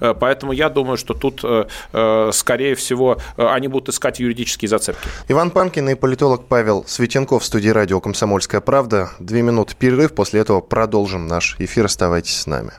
[0.00, 5.08] Э, поэтому я думаю, что тут, э, скорее всего, они будут искать юридические зацепки.
[5.28, 9.10] Иван Панкин и политолог Павел Светенков в студии радио «Комсомольская правда».
[9.18, 11.86] Две минуты перерыв, после этого продолжим наш эфир.
[11.86, 12.72] Оставайтесь с нами.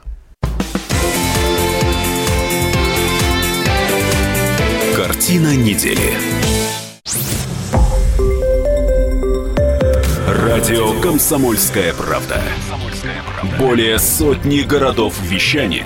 [4.95, 6.13] Картина недели.
[10.27, 12.41] Радио «Комсомольская правда».
[13.59, 15.85] Более сотни городов вещания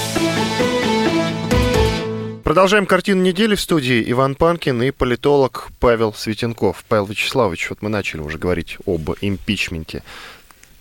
[2.51, 6.83] Продолжаем картину недели в студии Иван Панкин и политолог Павел Светенков.
[6.89, 10.03] Павел Вячеславович, вот мы начали уже говорить об импичменте.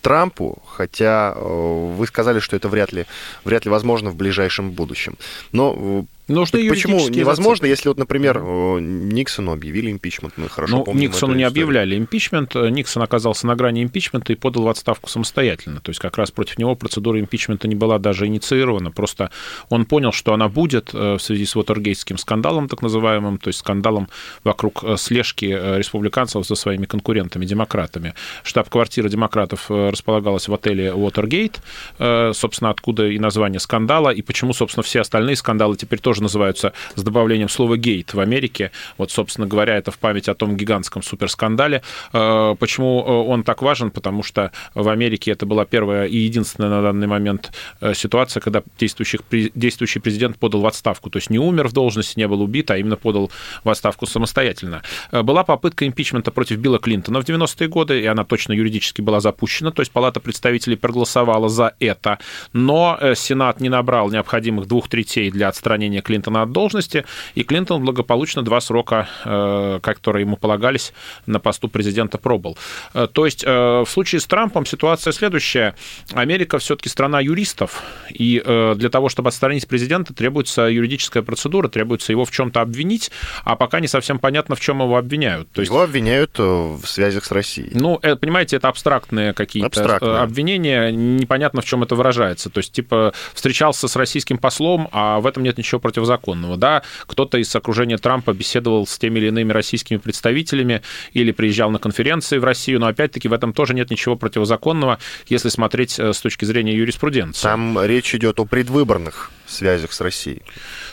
[0.02, 3.06] Трампу, хотя э, вы сказали, что это вряд ли,
[3.44, 5.16] вряд ли возможно в ближайшем будущем.
[5.52, 11.10] Но э, Нужны Почему невозможно, если вот, например, Никсону объявили импичмент, мы хорошо ну, помним
[11.10, 15.80] Никсону не объявляли импичмент, Никсон оказался на грани импичмента и подал в отставку самостоятельно.
[15.80, 19.30] То есть как раз против него процедура импичмента не была даже инициирована, просто
[19.68, 23.60] он понял, что она будет э, в связи с Уотергейтским скандалом, так называемым, то есть
[23.60, 24.08] скандалом
[24.44, 28.14] вокруг э, слежки э, республиканцев за своими конкурентами, демократами.
[28.44, 31.60] Штаб-квартира демократов располагалась в отеле Уотергейт,
[31.98, 36.72] собственно, откуда и название скандала, и почему, собственно, все остальные скандалы теперь тоже тоже называются
[36.94, 38.70] с добавлением слова «гейт» в Америке.
[38.98, 41.82] Вот, собственно говоря, это в память о том гигантском суперскандале.
[42.12, 43.90] Э, почему э, он так важен?
[43.90, 48.62] Потому что в Америке это была первая и единственная на данный момент э, ситуация, когда
[48.78, 49.18] действующий,
[49.54, 51.10] действующий президент подал в отставку.
[51.10, 53.30] То есть не умер в должности, не был убит, а именно подал
[53.64, 54.82] в отставку самостоятельно.
[55.12, 59.70] Была попытка импичмента против Билла Клинтона в 90-е годы, и она точно юридически была запущена.
[59.70, 62.18] То есть Палата представителей проголосовала за это.
[62.52, 67.04] Но Сенат не набрал необходимых двух третей для отстранения Клинтона от должности,
[67.36, 70.92] и Клинтон благополучно два срока, э, которые ему полагались,
[71.26, 72.58] на посту президента пробыл.
[72.94, 75.76] Э, то есть э, в случае с Трампом ситуация следующая.
[76.12, 78.42] Америка все-таки страна юристов, и
[78.76, 83.10] для того, чтобы отстранить президента, требуется юридическая процедура, требуется его в чем-то обвинить,
[83.44, 85.50] а пока не совсем понятно, в чем его обвиняют.
[85.52, 85.70] То есть...
[85.70, 87.70] Его обвиняют в связях с Россией.
[87.74, 90.18] Ну, понимаете, это абстрактные какие-то Абстрактные.
[90.18, 92.50] обвинения, непонятно, в чем это выражается.
[92.50, 96.56] То есть, типа, встречался с российским послом, а в этом нет ничего противозаконного.
[96.56, 100.82] Да, кто-то из окружения Трампа беседовал с теми или иными российскими представителями
[101.12, 105.48] или приезжал на конференции в Россию, но опять-таки в этом тоже нет ничего противозаконного, если
[105.48, 107.42] смотреть э, с точки зрения юриспруденции.
[107.42, 110.42] Там речь идет о предвыборных связях с Россией.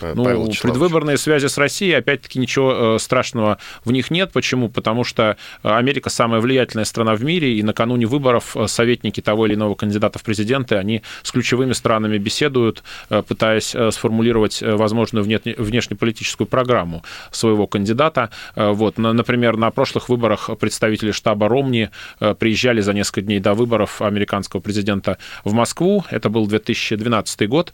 [0.01, 4.31] Ну, предвыборные связи с Россией, опять-таки, ничего э, страшного в них нет.
[4.31, 4.69] Почему?
[4.69, 9.47] Потому что э, Америка самая влиятельная страна в мире, и накануне выборов э, советники того
[9.47, 12.83] или иного кандидата в президенты, они с ключевыми странами беседуют,
[13.27, 18.29] пытаясь сформулировать возможную внешнеполитическую программу своего кандидата.
[18.55, 21.89] Вот, например, на прошлых выборах представители штаба Ромни
[22.19, 26.03] приезжали за несколько дней до выборов американского президента в Москву.
[26.09, 27.73] Это был 2012 год.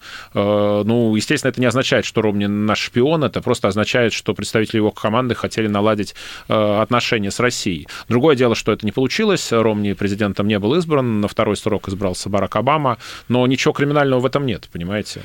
[0.83, 4.91] Ну, естественно, это не означает, что Ромни наш шпион, это просто означает, что представители его
[4.91, 6.15] команды хотели наладить
[6.47, 7.87] э, отношения с Россией.
[8.07, 12.29] Другое дело, что это не получилось, Ромни президентом не был избран, на второй срок избрался
[12.29, 12.97] Барак Обама,
[13.27, 15.21] но ничего криминального в этом нет, понимаете?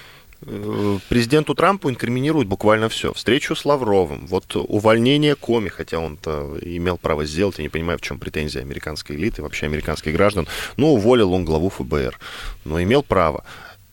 [0.46, 3.12] Э, президенту Трампу инкриминируют буквально все.
[3.12, 8.02] Встречу с Лавровым, вот увольнение Коми, хотя он-то имел право сделать, я не понимаю, в
[8.02, 10.46] чем претензия американской элиты, вообще американских граждан.
[10.76, 12.18] Ну, уволил он главу ФБР,
[12.64, 13.44] но имел право.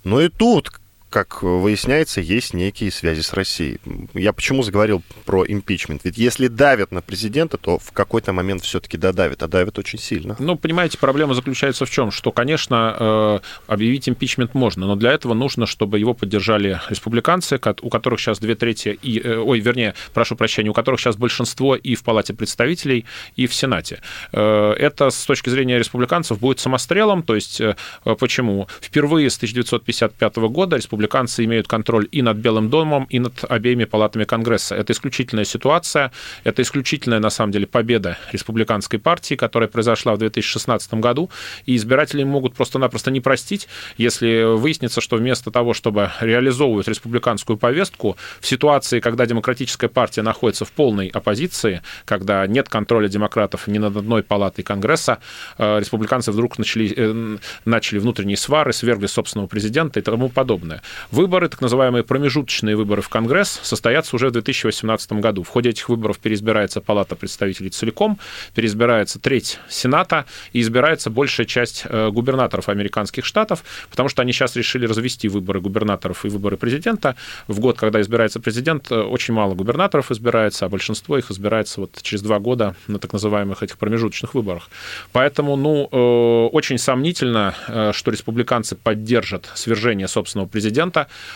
[0.03, 0.69] Но и тут
[1.15, 3.79] как выясняется, есть некие связи с Россией.
[4.13, 6.01] Я почему заговорил про импичмент?
[6.03, 10.35] Ведь если давят на президента, то в какой-то момент все-таки додавят, а давят очень сильно.
[10.39, 12.11] Ну, понимаете, проблема заключается в чем?
[12.11, 17.89] Что, конечно, э, объявить импичмент можно, но для этого нужно, чтобы его поддержали республиканцы, у
[17.89, 21.95] которых сейчас две трети, и, э, ой, вернее, прошу прощения, у которых сейчас большинство и
[21.95, 23.05] в Палате представителей,
[23.37, 24.01] и в Сенате.
[24.33, 27.61] Э, это с точки зрения республиканцев будет самострелом, то есть
[28.19, 28.67] почему?
[28.81, 33.85] Впервые с 1955 года республиканцы республиканцы имеют контроль и над Белым домом, и над обеими
[33.85, 34.75] палатами Конгресса.
[34.75, 36.11] Это исключительная ситуация,
[36.43, 41.29] это исключительная, на самом деле, победа республиканской партии, которая произошла в 2016 году,
[41.67, 48.17] и избиратели могут просто-напросто не простить, если выяснится, что вместо того, чтобы реализовывать республиканскую повестку,
[48.41, 53.95] в ситуации, когда демократическая партия находится в полной оппозиции, когда нет контроля демократов ни над
[53.95, 55.17] одной палатой Конгресса,
[55.57, 60.81] э, республиканцы вдруг начали, э, начали внутренние свары, свергли собственного президента и тому подобное.
[61.11, 65.43] Выборы, так называемые промежуточные выборы в Конгресс, состоятся уже в 2018 году.
[65.43, 68.19] В ходе этих выборов переизбирается Палата представителей целиком,
[68.53, 74.55] переизбирается треть Сената и избирается большая часть э, губернаторов американских штатов, потому что они сейчас
[74.55, 77.15] решили развести выборы губернаторов и выборы президента.
[77.47, 82.21] В год, когда избирается президент, очень мало губернаторов избирается, а большинство их избирается вот через
[82.21, 84.69] два года на так называемых этих промежуточных выборах.
[85.11, 85.85] Поэтому, ну,
[86.51, 87.55] очень сомнительно,
[87.93, 90.74] что республиканцы поддержат свержение собственного президента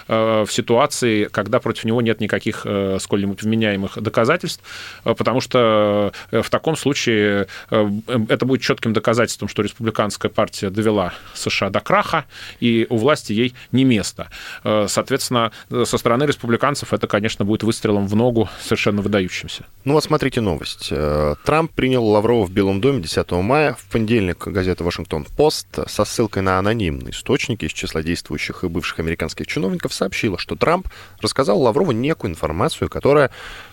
[0.07, 4.63] э, в ситуации, когда против него нет никаких э, сколь-нибудь вменяемых доказательств,
[5.05, 11.69] э, потому что в таком случае это будет четким доказательством, что республиканская партия довела США
[11.69, 12.25] до краха,
[12.59, 14.29] и у власти ей не место.
[14.63, 19.65] Соответственно, со стороны республиканцев это, конечно, будет выстрелом в ногу совершенно выдающимся.
[19.85, 20.91] Ну вот смотрите новость.
[21.45, 23.75] Трамп принял Лаврова в Белом доме 10 мая.
[23.79, 29.28] В понедельник газета «Вашингтон-Пост» со ссылкой на анонимный источник из числа действующих и бывших американских
[29.45, 30.87] чиновников сообщила, что Трамп
[31.21, 33.31] рассказал Лаврову некую информацию, которая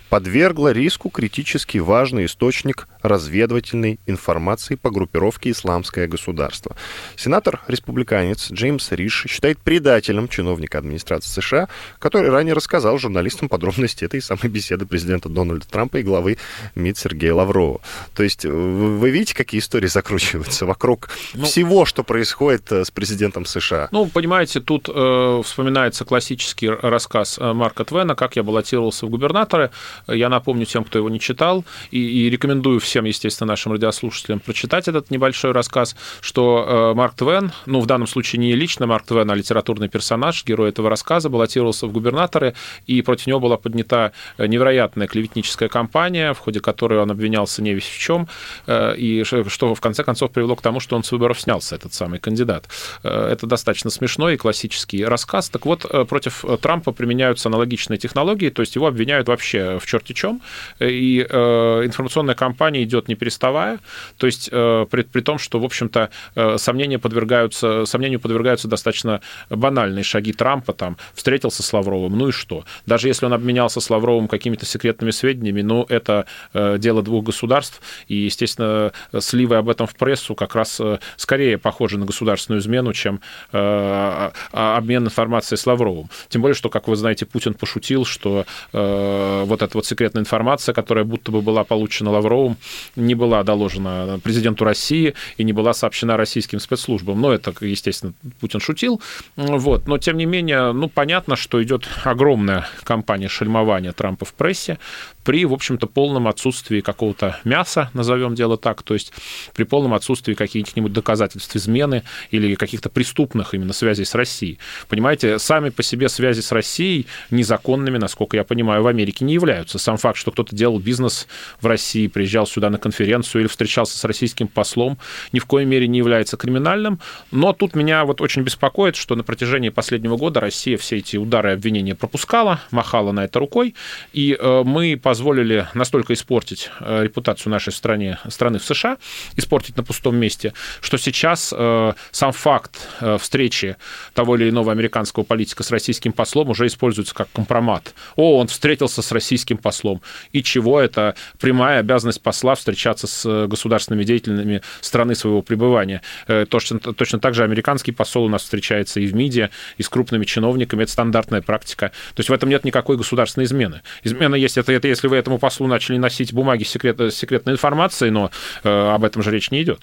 [0.08, 6.76] подвергла риску критически важный источник разведывательной информации по группировке «Исламское государство».
[7.16, 14.48] Сенатор-республиканец Джеймс Риш считает предателем чиновника администрации США, который ранее рассказал журналистам подробности этой самой
[14.48, 16.38] беседы президента Дональда Трампа и главы
[16.74, 17.80] МИД Сергея Лаврова.
[18.14, 22.90] То есть э, вы видите, какие истории закручиваются вокруг ну, всего, что происходит э, с
[22.90, 23.88] президентом США?
[23.90, 29.70] Ну, понимаете, тут э, вспоминается классический рассказ э, Марка Твена, как я баллотировался в губернаторы.
[30.06, 34.88] Я напомню тем, кто его не читал, и, и рекомендую всем, естественно, нашим радиослушателям прочитать
[34.88, 39.30] этот небольшой рассказ, что э, Марк Твен, ну, в данном случае не лично Марк Твен,
[39.30, 42.54] а литературный персонаж, герой этого рассказа, баллотировался в губернаторы,
[42.86, 47.86] и против него была поднята невероятная клеветническая кампания, в ходе которой он обвинялся не весь
[47.86, 48.28] в чем,
[48.66, 51.94] э, и что в конце концов привело к тому, что он с выборов снялся, этот
[51.94, 52.68] самый кандидат.
[53.02, 55.48] Э, это достаточно смешной и классический рассказ.
[55.48, 60.40] Так вот, против Трампа применяются аналогичные технологии, то есть его обвиняют вообще в в чем,
[60.80, 63.78] и э, информационная кампания идет не переставая,
[64.18, 69.20] то есть э, при, при том, что, в общем-то, э, сомнения подвергаются, сомнению подвергаются достаточно
[69.48, 72.64] банальные шаги Трампа, там, встретился с Лавровым, ну и что?
[72.86, 78.14] Даже если он обменялся с Лавровым какими-то секретными сведениями, ну, это дело двух государств, и,
[78.14, 80.80] естественно, сливы об этом в прессу как раз
[81.16, 83.20] скорее похожи на государственную измену, чем
[83.52, 86.10] обмен информацией с Лавровым.
[86.28, 91.04] Тем более, что, как вы знаете, Путин пошутил, что вот это вот секретная информация, которая
[91.04, 92.56] будто бы была получена Лавровым,
[92.96, 97.20] не была доложена президенту России и не была сообщена российским спецслужбам.
[97.20, 99.00] Но это, естественно, Путин шутил.
[99.36, 99.86] Вот.
[99.86, 104.78] Но, тем не менее, ну, понятно, что идет огромная кампания шельмования Трампа в прессе
[105.24, 109.12] при, в общем-то, полном отсутствии какого-то мяса, назовем дело так, то есть
[109.54, 114.58] при полном отсутствии каких-нибудь доказательств измены или каких-то преступных именно связей с Россией.
[114.88, 119.65] Понимаете, сами по себе связи с Россией незаконными, насколько я понимаю, в Америке не являются
[119.66, 119.78] являются.
[119.78, 121.26] Сам факт, что кто-то делал бизнес
[121.60, 124.98] в России, приезжал сюда на конференцию или встречался с российским послом,
[125.32, 127.00] ни в коей мере не является криминальным.
[127.30, 131.50] Но тут меня вот очень беспокоит, что на протяжении последнего года Россия все эти удары
[131.50, 133.74] и обвинения пропускала, махала на это рукой,
[134.14, 138.96] и э, мы позволили настолько испортить э, репутацию нашей стране, страны в США,
[139.36, 142.76] испортить на пустом месте, что сейчас э, сам факт
[143.20, 143.76] встречи
[144.14, 147.94] того или иного американского политика с российским послом уже используется как компромат.
[148.16, 150.02] О, он встретился с российским российским послом,
[150.32, 156.02] и чего это прямая обязанность посла встречаться с э, государственными деятелями страны своего пребывания.
[156.28, 159.88] Э, точно, точно так же американский посол у нас встречается и в МИДе, и с
[159.88, 161.90] крупными чиновниками, это стандартная практика.
[162.14, 163.82] То есть в этом нет никакой государственной измены.
[164.04, 168.10] Измена есть, это, это если вы этому послу начали носить бумаги с секрет, секретной информацией,
[168.10, 168.30] но
[168.64, 169.80] э, об этом же речь не идет.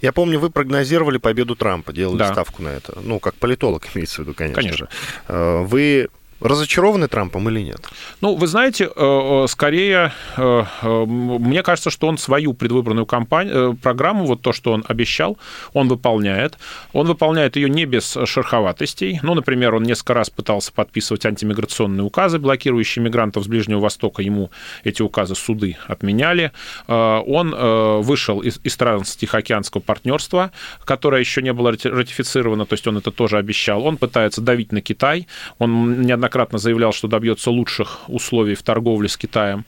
[0.00, 2.32] Я помню, вы прогнозировали победу Трампа, делали да.
[2.32, 2.98] ставку на это.
[3.02, 4.86] Ну, как политолог имеется в виду, конечно, конечно.
[4.86, 4.88] же.
[5.28, 6.08] Э, вы
[6.40, 7.80] Разочарованы Трампом или нет?
[8.20, 10.64] Ну, вы знаете, э, э, скорее, э,
[11.06, 15.38] мне кажется, что он свою предвыборную кампанию, программу, вот то, что он обещал,
[15.72, 16.58] он выполняет.
[16.92, 19.18] Он выполняет ее не без шероховатостей.
[19.22, 24.20] Ну, например, он несколько раз пытался подписывать антимиграционные указы, блокирующие мигрантов с Ближнего Востока.
[24.20, 24.50] Ему
[24.84, 26.52] эти указы суды отменяли.
[26.86, 30.50] Он вышел из, из Тихоокеанского партнерства,
[30.84, 33.86] которое еще не было ратифицировано, то есть он это тоже обещал.
[33.86, 35.26] Он пытается давить на Китай.
[35.58, 39.64] Он неоднократно неоднократно заявлял, что добьется лучших условий в торговле с Китаем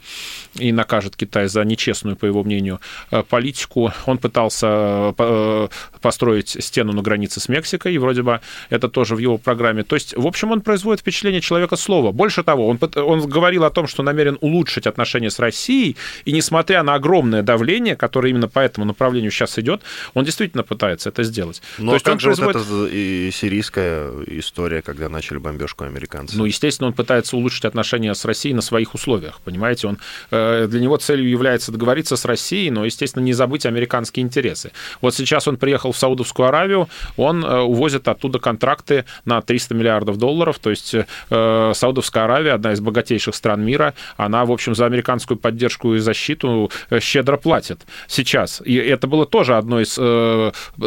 [0.55, 2.81] и накажет Китай за нечестную, по его мнению,
[3.11, 3.93] э, политику.
[4.07, 5.69] Он пытался э,
[6.01, 8.41] построить стену на границе с Мексикой, и вроде бы
[8.71, 9.83] это тоже в его программе.
[9.83, 12.13] То есть, в общем, он производит впечатление человека слова.
[12.13, 16.83] Больше того, он, он говорил о том, что намерен улучшить отношения с Россией, и несмотря
[16.83, 19.83] на огромное давление, которое именно по этому направлению сейчас идет,
[20.15, 21.63] он действительно пытается это сделать.
[21.79, 22.57] Но То есть как же производит...
[22.57, 26.37] вот эта и сирийская история, когда начали бомбежку американцы?
[26.37, 29.89] Ну, естественно, он пытается улучшить отношения с Россией на своих условиях, понимаете?
[29.89, 29.99] Он,
[30.31, 34.73] э, для него целью является договориться с Россией, но, естественно, не забыть американские интересы.
[35.01, 40.17] Вот сейчас он приехал в Саудовскую Аравию, он э, увозит оттуда контракты на 300 миллиардов
[40.17, 44.87] долларов, то есть э, Саудовская Аравия, одна из богатейших стран мира, она, в общем, за
[44.87, 46.71] американскую поддержку и защиту
[47.01, 48.63] щедро платит сейчас.
[48.65, 49.95] И это было тоже одной из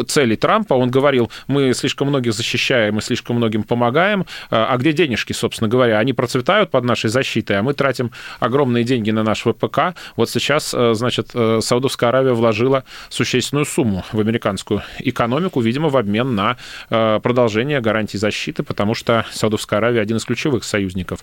[0.08, 0.74] целей Трампа.
[0.74, 5.51] Он говорил, мы слишком многих защищаем, мы слишком многим помогаем, а где денежки, собственно?
[5.52, 5.98] Собственно говоря.
[5.98, 9.94] Они процветают под нашей защитой, а мы тратим огромные деньги на наш ВПК.
[10.16, 15.96] Вот сейчас, э, значит, э, Саудовская Аравия вложила существенную сумму в американскую экономику, видимо, в
[15.98, 16.56] обмен на
[16.88, 21.20] э, продолжение гарантий защиты, потому что Саудовская Аравия один из ключевых союзников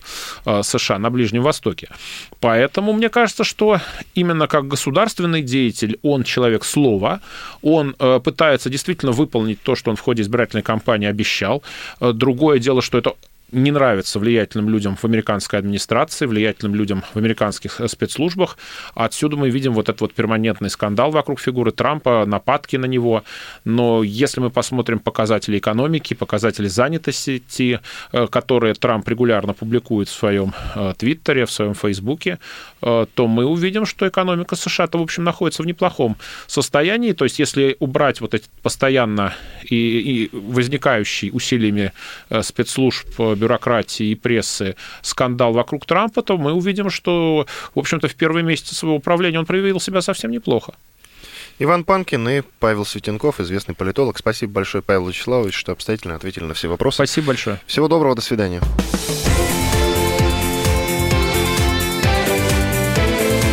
[0.62, 1.88] США на Ближнем Востоке.
[2.40, 3.80] Поэтому мне кажется, что
[4.14, 7.20] именно как государственный деятель, он человек слова,
[7.62, 11.62] он пытается действительно выполнить то, что он в ходе избирательной кампании обещал.
[12.00, 13.14] Другое дело, что это
[13.52, 18.58] не нравится влиятельным людям в американской администрации, влиятельным людям в американских э, спецслужбах.
[18.94, 23.24] Отсюда мы видим вот этот вот перманентный скандал вокруг фигуры Трампа, нападки на него.
[23.64, 27.80] Но если мы посмотрим показатели экономики, показатели занятости,
[28.12, 32.38] э, которые Трамп регулярно публикует в своем э, Твиттере, в своем Фейсбуке,
[32.80, 37.12] то мы увидим, что экономика США-то, в общем, находится в неплохом состоянии.
[37.12, 39.34] То есть если убрать вот эти постоянно
[39.64, 41.92] и, и возникающие усилиями
[42.40, 43.06] спецслужб
[43.40, 48.74] бюрократии и прессы скандал вокруг Трампа, то мы увидим, что, в общем-то, в первые месяцы
[48.74, 50.74] своего управления он проявил себя совсем неплохо.
[51.58, 54.16] Иван Панкин и Павел Светенков, известный политолог.
[54.16, 56.96] Спасибо большое, Павел Вячеславович, что обстоятельно ответили на все вопросы.
[56.96, 57.60] Спасибо большое.
[57.66, 58.62] Всего доброго, до свидания.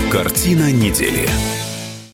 [0.09, 1.27] Картина недели.